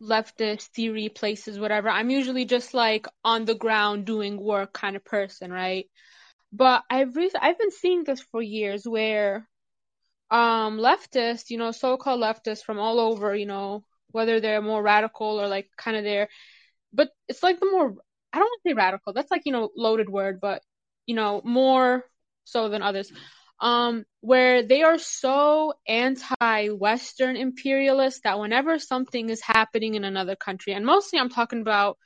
[0.03, 1.89] leftist theory places whatever.
[1.89, 5.87] I'm usually just like on the ground doing work kind of person, right?
[6.53, 9.49] But I've re- I've been seeing this for years where
[10.31, 15.41] um leftists, you know, so-called leftists from all over, you know, whether they're more radical
[15.41, 16.29] or like kind of there,
[16.93, 17.95] but it's like the more
[18.33, 19.13] I don't want to say radical.
[19.13, 20.63] That's like, you know, loaded word, but
[21.07, 22.05] you know, more
[22.45, 23.13] so than others.
[23.59, 30.75] Um, where they are so anti-Western imperialist that whenever something is happening in another country,
[30.75, 31.97] and mostly I'm talking about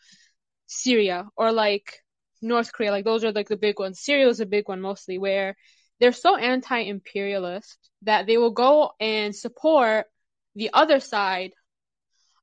[0.66, 2.03] Syria or like
[2.40, 4.01] North Korea, like those are like the big ones.
[4.01, 5.57] Syria is a big one mostly where
[5.98, 10.07] they're so anti-imperialist that they will go and support
[10.55, 11.53] the other side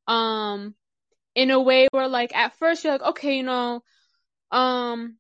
[0.07, 0.73] um
[1.35, 3.83] in a way where like at first you're like okay you know
[4.51, 5.17] um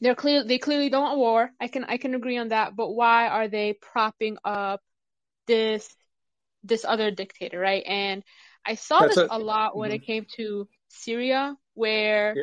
[0.00, 2.90] they're clear they clearly don't want war i can i can agree on that but
[2.90, 4.80] why are they propping up
[5.46, 5.88] this
[6.64, 8.22] this other dictator right and
[8.64, 9.96] i saw That's this a, a lot when mm-hmm.
[9.96, 12.42] it came to syria where yeah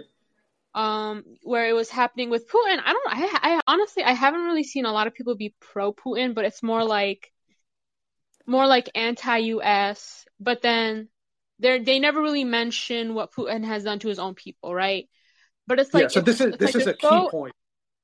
[0.77, 2.79] um, where it was happening with Putin.
[2.85, 3.07] I don't.
[3.07, 6.45] I, I honestly, I haven't really seen a lot of people be pro Putin, but
[6.45, 7.31] it's more like,
[8.45, 10.25] more like anti-U.S.
[10.39, 11.09] But then,
[11.57, 15.09] they they never really mention what Putin has done to his own people, right?
[15.67, 17.55] But it's like yeah, so this is this like is a so, key point,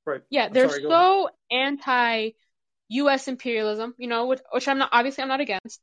[0.05, 0.21] right?
[0.29, 3.27] Yeah, they're sorry, so anti-U.S.
[3.27, 5.79] imperialism, you know, which, which I'm not obviously I'm not against,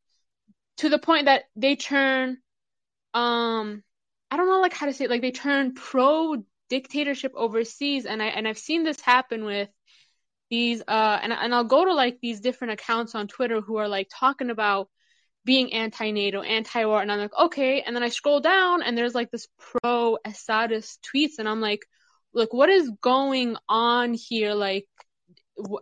[0.78, 2.38] to the point that they turn,
[3.14, 3.82] um,
[4.30, 8.22] I don't know like how to say it, like they turn pro dictatorship overseas and
[8.22, 9.68] I and I've seen this happen with
[10.50, 13.88] these uh and and I'll go to like these different accounts on Twitter who are
[13.88, 14.88] like talking about
[15.44, 17.82] being anti-NATO, anti-war, and I'm like, okay.
[17.82, 21.86] And then I scroll down, and there's like this pro-Assadist tweets, and I'm like,
[22.32, 24.54] look, what is going on here?
[24.54, 24.86] Like,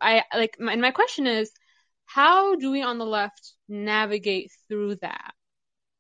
[0.00, 1.50] I like, my, and my question is,
[2.06, 5.32] how do we on the left navigate through that?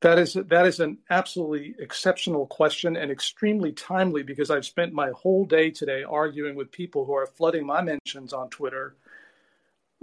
[0.00, 5.10] That is that is an absolutely exceptional question and extremely timely because I've spent my
[5.10, 8.94] whole day today arguing with people who are flooding my mentions on Twitter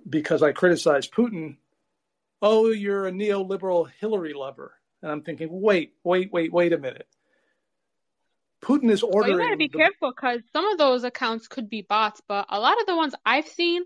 [0.08, 1.56] because I criticize Putin.
[2.48, 7.08] Oh, you're a neoliberal Hillary lover, and I'm thinking, wait, wait, wait, wait a minute.
[8.62, 9.38] Putin is ordering.
[9.38, 9.80] Well, you gotta be the...
[9.80, 13.16] careful because some of those accounts could be bots, but a lot of the ones
[13.26, 13.82] I've seen,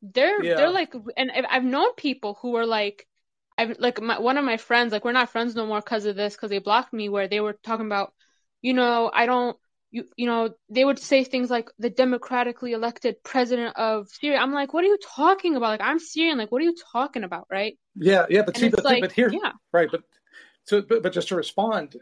[0.00, 0.56] they're yeah.
[0.56, 3.06] they're like, and I've known people who are like
[3.58, 6.16] I've like my, one of my friends, like we're not friends no more because of
[6.16, 7.10] this, because they blocked me.
[7.10, 8.14] Where they were talking about,
[8.62, 9.58] you know, I don't,
[9.90, 14.38] you, you know, they would say things like the democratically elected president of Syria.
[14.38, 15.68] I'm like, what are you talking about?
[15.68, 16.38] Like I'm Syrian.
[16.38, 17.76] Like what are you talking about, right?
[17.96, 20.02] Yeah, yeah, but and see, but, like, but here, yeah, right, but
[20.64, 21.96] so, but, but just to respond,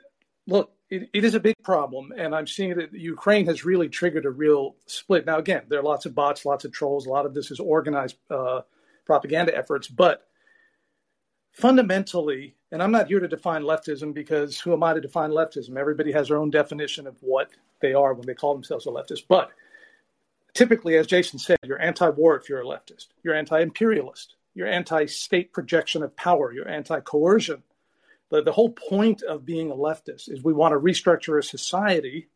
[0.47, 4.27] look, it, it is a big problem, and I'm seeing that Ukraine has really triggered
[4.27, 5.27] a real split.
[5.27, 7.07] Now, again, there are lots of bots, lots of trolls.
[7.07, 8.63] A lot of this is organized uh,
[9.07, 10.25] propaganda efforts, but
[11.53, 15.77] fundamentally, and I'm not here to define leftism because who am I to define leftism?
[15.77, 17.51] Everybody has their own definition of what
[17.81, 19.25] they are when they call themselves a leftist.
[19.29, 19.51] But
[20.55, 24.69] typically, as Jason said, you're anti war if you're a leftist, you're anti imperialist, you're
[24.69, 27.63] anti state projection of power, you're anti coercion.
[28.31, 32.29] The, the whole point of being a leftist is we want to restructure a society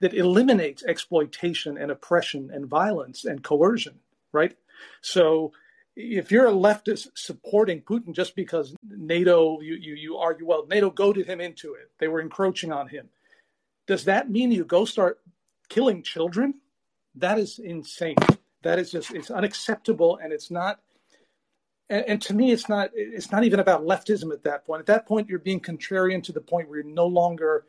[0.00, 4.00] that eliminates exploitation and oppression and violence and coercion,
[4.32, 4.56] right?
[5.00, 5.52] So
[5.96, 10.90] if you're a leftist supporting Putin just because NATO, you, you, you argue, well, NATO
[10.90, 11.90] goaded him into it.
[11.98, 13.08] They were encroaching on him.
[13.86, 15.20] Does that mean you go start
[15.68, 16.54] killing children?
[17.14, 18.16] That is insane.
[18.62, 20.80] That is just, it's unacceptable and it's not,
[21.88, 24.80] and, and to me, it's not, it's not even about leftism at that point.
[24.80, 27.64] At that point, you're being contrarian to the point where you're no longer,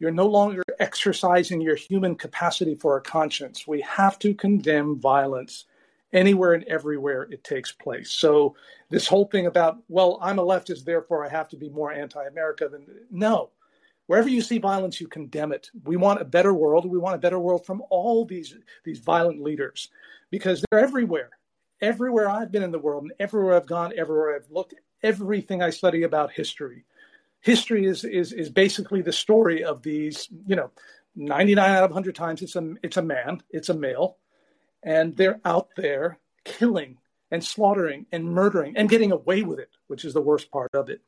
[0.00, 3.66] you're no longer exercising your human capacity for a conscience.
[3.66, 5.66] We have to condemn violence
[6.12, 8.10] anywhere and everywhere it takes place.
[8.10, 8.56] So
[8.88, 12.68] this whole thing about, well, I'm a leftist, therefore I have to be more anti-America
[12.68, 13.50] than no.
[14.10, 15.70] Wherever you see violence, you condemn it.
[15.84, 16.84] We want a better world.
[16.84, 19.88] We want a better world from all these these violent leaders
[20.32, 21.30] because they're everywhere.
[21.80, 25.70] Everywhere I've been in the world and everywhere I've gone, everywhere I've looked, everything I
[25.70, 26.82] study about history.
[27.40, 30.72] History is is is basically the story of these, you know,
[31.14, 34.16] 99 out of 100 times it's a it's a man, it's a male
[34.82, 36.98] and they're out there killing
[37.30, 40.90] and slaughtering and murdering and getting away with it, which is the worst part of
[40.90, 41.00] it.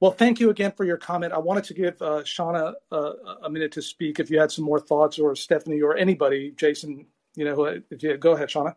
[0.00, 1.34] Well, thank you again for your comment.
[1.34, 4.64] I wanted to give uh, Shauna uh, a minute to speak if you had some
[4.64, 6.52] more thoughts, or Stephanie, or anybody.
[6.56, 8.74] Jason, you know, you go ahead, Shauna.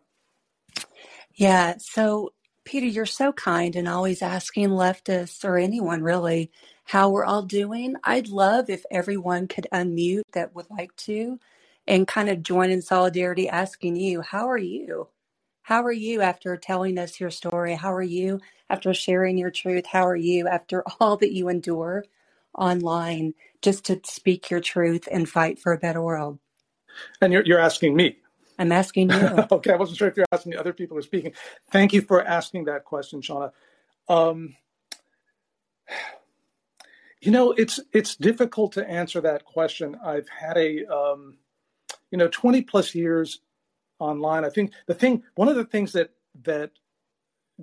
[1.34, 1.76] Yeah.
[1.80, 2.34] So,
[2.66, 6.52] Peter, you're so kind and always asking leftists or anyone really
[6.86, 7.96] how we're all doing.
[8.04, 11.40] I'd love if everyone could unmute that would like to
[11.88, 15.08] and kind of join in solidarity asking you, how are you?
[15.64, 17.74] How are you after telling us your story?
[17.74, 19.86] How are you after sharing your truth?
[19.86, 22.06] How are you after all that you endure
[22.58, 26.40] online just to speak your truth and fight for a better world?
[27.22, 28.18] And you're, you're asking me.
[28.60, 29.16] I'm asking you.
[29.52, 31.32] okay, I wasn't sure if you're asking the other people who are speaking.
[31.72, 33.52] Thank you for asking that question, Shauna.
[34.10, 34.56] Um,
[37.22, 39.98] you know, it's it's difficult to answer that question.
[40.06, 41.38] I've had a um,
[42.12, 43.40] you know 20 plus years
[44.04, 44.46] online.
[44.46, 46.12] I think the thing one of the things that
[46.44, 46.72] that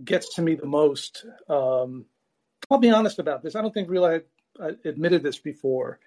[0.05, 2.05] gets to me the most um,
[2.71, 3.55] i'll be honest about this.
[3.55, 4.23] I don't think really
[4.61, 5.99] I, I admitted this before.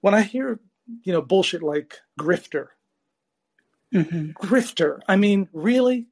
[0.00, 0.60] When i hear
[1.04, 2.68] you know bullshit like grifter
[3.94, 4.30] mm-hmm.
[4.30, 6.06] grifter i mean really?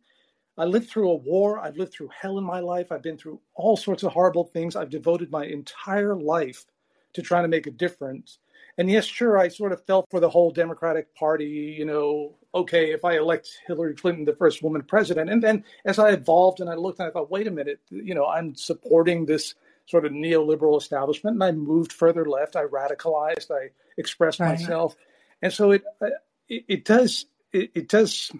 [0.59, 1.61] I lived through a war.
[1.61, 2.91] I've lived through hell in my life.
[2.91, 4.75] I've been through all sorts of horrible things.
[4.75, 6.67] I've devoted my entire life
[7.13, 8.39] to trying to make a difference
[8.79, 12.93] and yes, sure, I sort of fell for the whole Democratic Party, you know, okay,
[12.93, 15.29] if I elect Hillary Clinton, the first woman president.
[15.31, 18.15] And then as I evolved and I looked and I thought, wait a minute, you
[18.15, 19.57] know, I'm supporting this
[19.87, 21.35] sort of neoliberal establishment.
[21.35, 22.55] And I moved further left.
[22.55, 23.51] I radicalized.
[23.51, 24.59] I expressed right.
[24.59, 24.95] myself.
[25.43, 26.11] And so it, uh,
[26.49, 28.31] it, it does, it, it does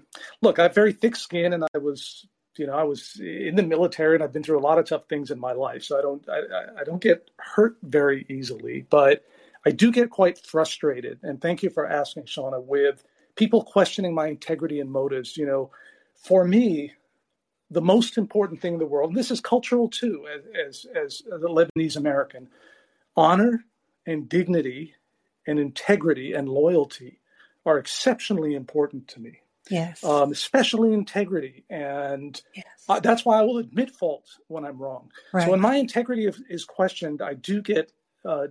[0.41, 2.27] look, I have very thick skin and I was
[2.57, 5.09] you know, I was in the military and I've been through a lot of tough
[5.09, 5.85] things in my life.
[5.85, 9.25] So I don't, I, I don't get hurt very easily, but
[9.69, 13.05] I do get quite frustrated, and thank you for asking, Shauna, with
[13.37, 15.37] people questioning my integrity and motives.
[15.37, 15.71] You know,
[16.15, 16.95] for me,
[17.71, 20.27] the most important thing in the world, and this is cultural too,
[20.67, 22.49] as, as, as a Lebanese American,
[23.15, 23.65] honor
[24.07, 24.95] and dignity
[25.47, 27.21] and integrity and loyalty
[27.67, 29.41] are exceptionally important to me.
[29.71, 30.03] Yes.
[30.03, 31.65] Um, especially integrity.
[31.69, 32.65] And yes.
[32.89, 35.11] uh, that's why I will admit fault when I'm wrong.
[35.35, 35.45] Right.
[35.45, 37.93] So when my integrity is questioned, I do get
[38.25, 38.49] uh,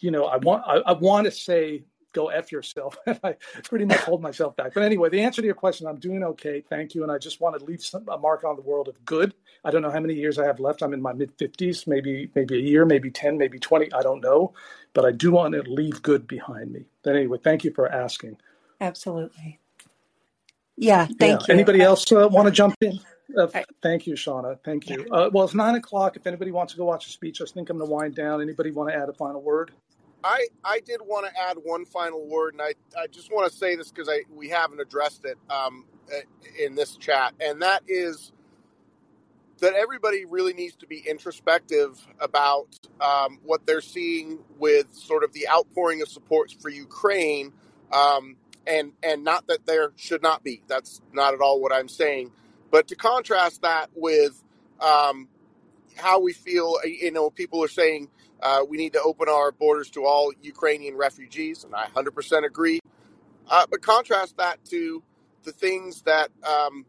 [0.00, 2.96] you know, I want I, I want to say go f yourself.
[3.06, 4.74] I pretty much hold myself back.
[4.74, 7.40] But anyway, the answer to your question, I'm doing okay, thank you, and I just
[7.40, 9.34] want to leave some, a mark on the world of good.
[9.64, 10.82] I don't know how many years I have left.
[10.82, 13.92] I'm in my mid 50s, maybe maybe a year, maybe 10, maybe 20.
[13.92, 14.52] I don't know,
[14.94, 16.84] but I do want to leave good behind me.
[17.02, 18.36] But anyway, thank you for asking.
[18.80, 19.58] Absolutely.
[20.76, 21.46] Yeah, thank yeah.
[21.48, 21.54] you.
[21.54, 23.00] Anybody else uh, want to jump in?
[23.36, 23.46] Uh,
[23.82, 24.58] thank you, Shauna.
[24.64, 25.06] Thank you.
[25.10, 26.16] Uh, well, it's nine o'clock.
[26.16, 28.40] If anybody wants to go watch a speech, I think I'm going to wind down.
[28.40, 29.72] Anybody want to add a final word?
[30.24, 33.56] I, I did want to add one final word, and I, I just want to
[33.56, 36.20] say this because I we haven't addressed it um, uh,
[36.58, 38.32] in this chat, and that is
[39.60, 45.32] that everybody really needs to be introspective about um, what they're seeing with sort of
[45.32, 47.52] the outpouring of support for Ukraine,
[47.92, 50.62] um, and and not that there should not be.
[50.68, 52.32] That's not at all what I'm saying.
[52.70, 54.42] But to contrast that with
[54.80, 55.28] um,
[55.96, 58.08] how we feel, uh, you know, people are saying
[58.42, 62.80] uh, we need to open our borders to all Ukrainian refugees, and I 100% agree.
[63.48, 65.02] Uh, but contrast that to
[65.44, 66.86] the things that um,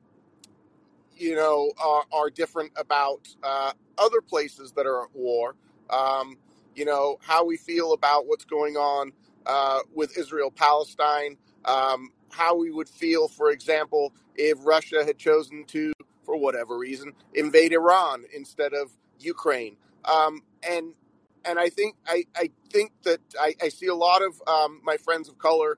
[1.18, 5.56] you know are, are different about uh, other places that are at war.
[5.90, 6.38] Um,
[6.76, 9.12] you know how we feel about what's going on
[9.46, 11.38] uh, with Israel Palestine.
[11.66, 17.14] Um, how we would feel, for example, if Russia had chosen to, for whatever reason,
[17.34, 19.78] invade Iran instead of Ukraine.
[20.06, 20.94] Um, and
[21.46, 24.98] and I think I, I think that I, I see a lot of um, my
[24.98, 25.78] friends of color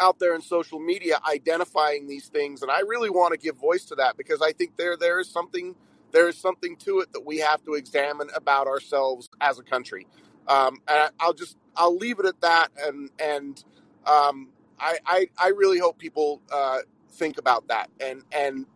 [0.00, 3.84] out there in social media identifying these things, and I really want to give voice
[3.86, 5.74] to that because I think there there is something
[6.12, 10.06] there is something to it that we have to examine about ourselves as a country.
[10.48, 13.62] Um, and I, will just I'll leave it at that, and and
[14.06, 14.48] um,
[14.80, 16.78] I, I, I really hope people uh,
[17.12, 18.66] think about that and and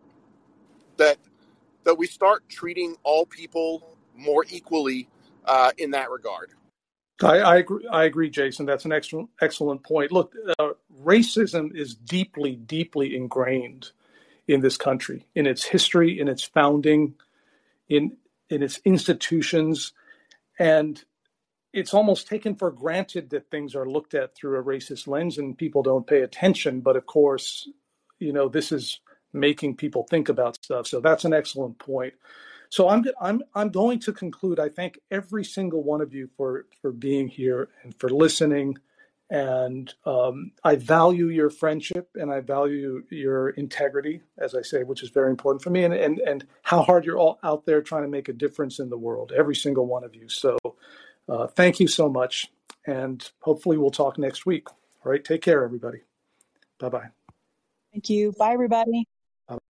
[0.97, 1.17] that
[1.83, 5.07] that we start treating all people more equally
[5.45, 6.51] uh, in that regard.
[7.21, 7.87] I, I, agree.
[7.87, 8.65] I agree, Jason.
[8.65, 10.11] That's an excellent excellent point.
[10.11, 10.71] Look, uh,
[11.03, 13.91] racism is deeply, deeply ingrained
[14.47, 17.15] in this country, in its history, in its founding,
[17.87, 18.17] in
[18.49, 19.93] in its institutions,
[20.59, 21.03] and
[21.75, 25.57] it's almost taken for granted that things are looked at through a racist lens and
[25.57, 26.79] people don't pay attention.
[26.79, 27.67] But of course,
[28.17, 29.01] you know, this is
[29.33, 30.87] making people think about stuff.
[30.87, 32.13] So that's an excellent point.
[32.69, 34.57] So I'm I'm I'm going to conclude.
[34.57, 38.77] I thank every single one of you for for being here and for listening.
[39.29, 45.01] And um, I value your friendship and I value your integrity, as I say, which
[45.01, 45.83] is very important for me.
[45.83, 48.89] And and and how hard you're all out there trying to make a difference in
[48.89, 50.29] the world, every single one of you.
[50.29, 50.57] So
[51.27, 52.47] uh, thank you so much.
[52.85, 54.69] And hopefully we'll talk next week.
[54.69, 55.23] All right.
[55.23, 55.99] Take care, everybody.
[56.79, 57.09] Bye bye.
[57.91, 58.33] Thank you.
[58.37, 59.07] Bye, everybody.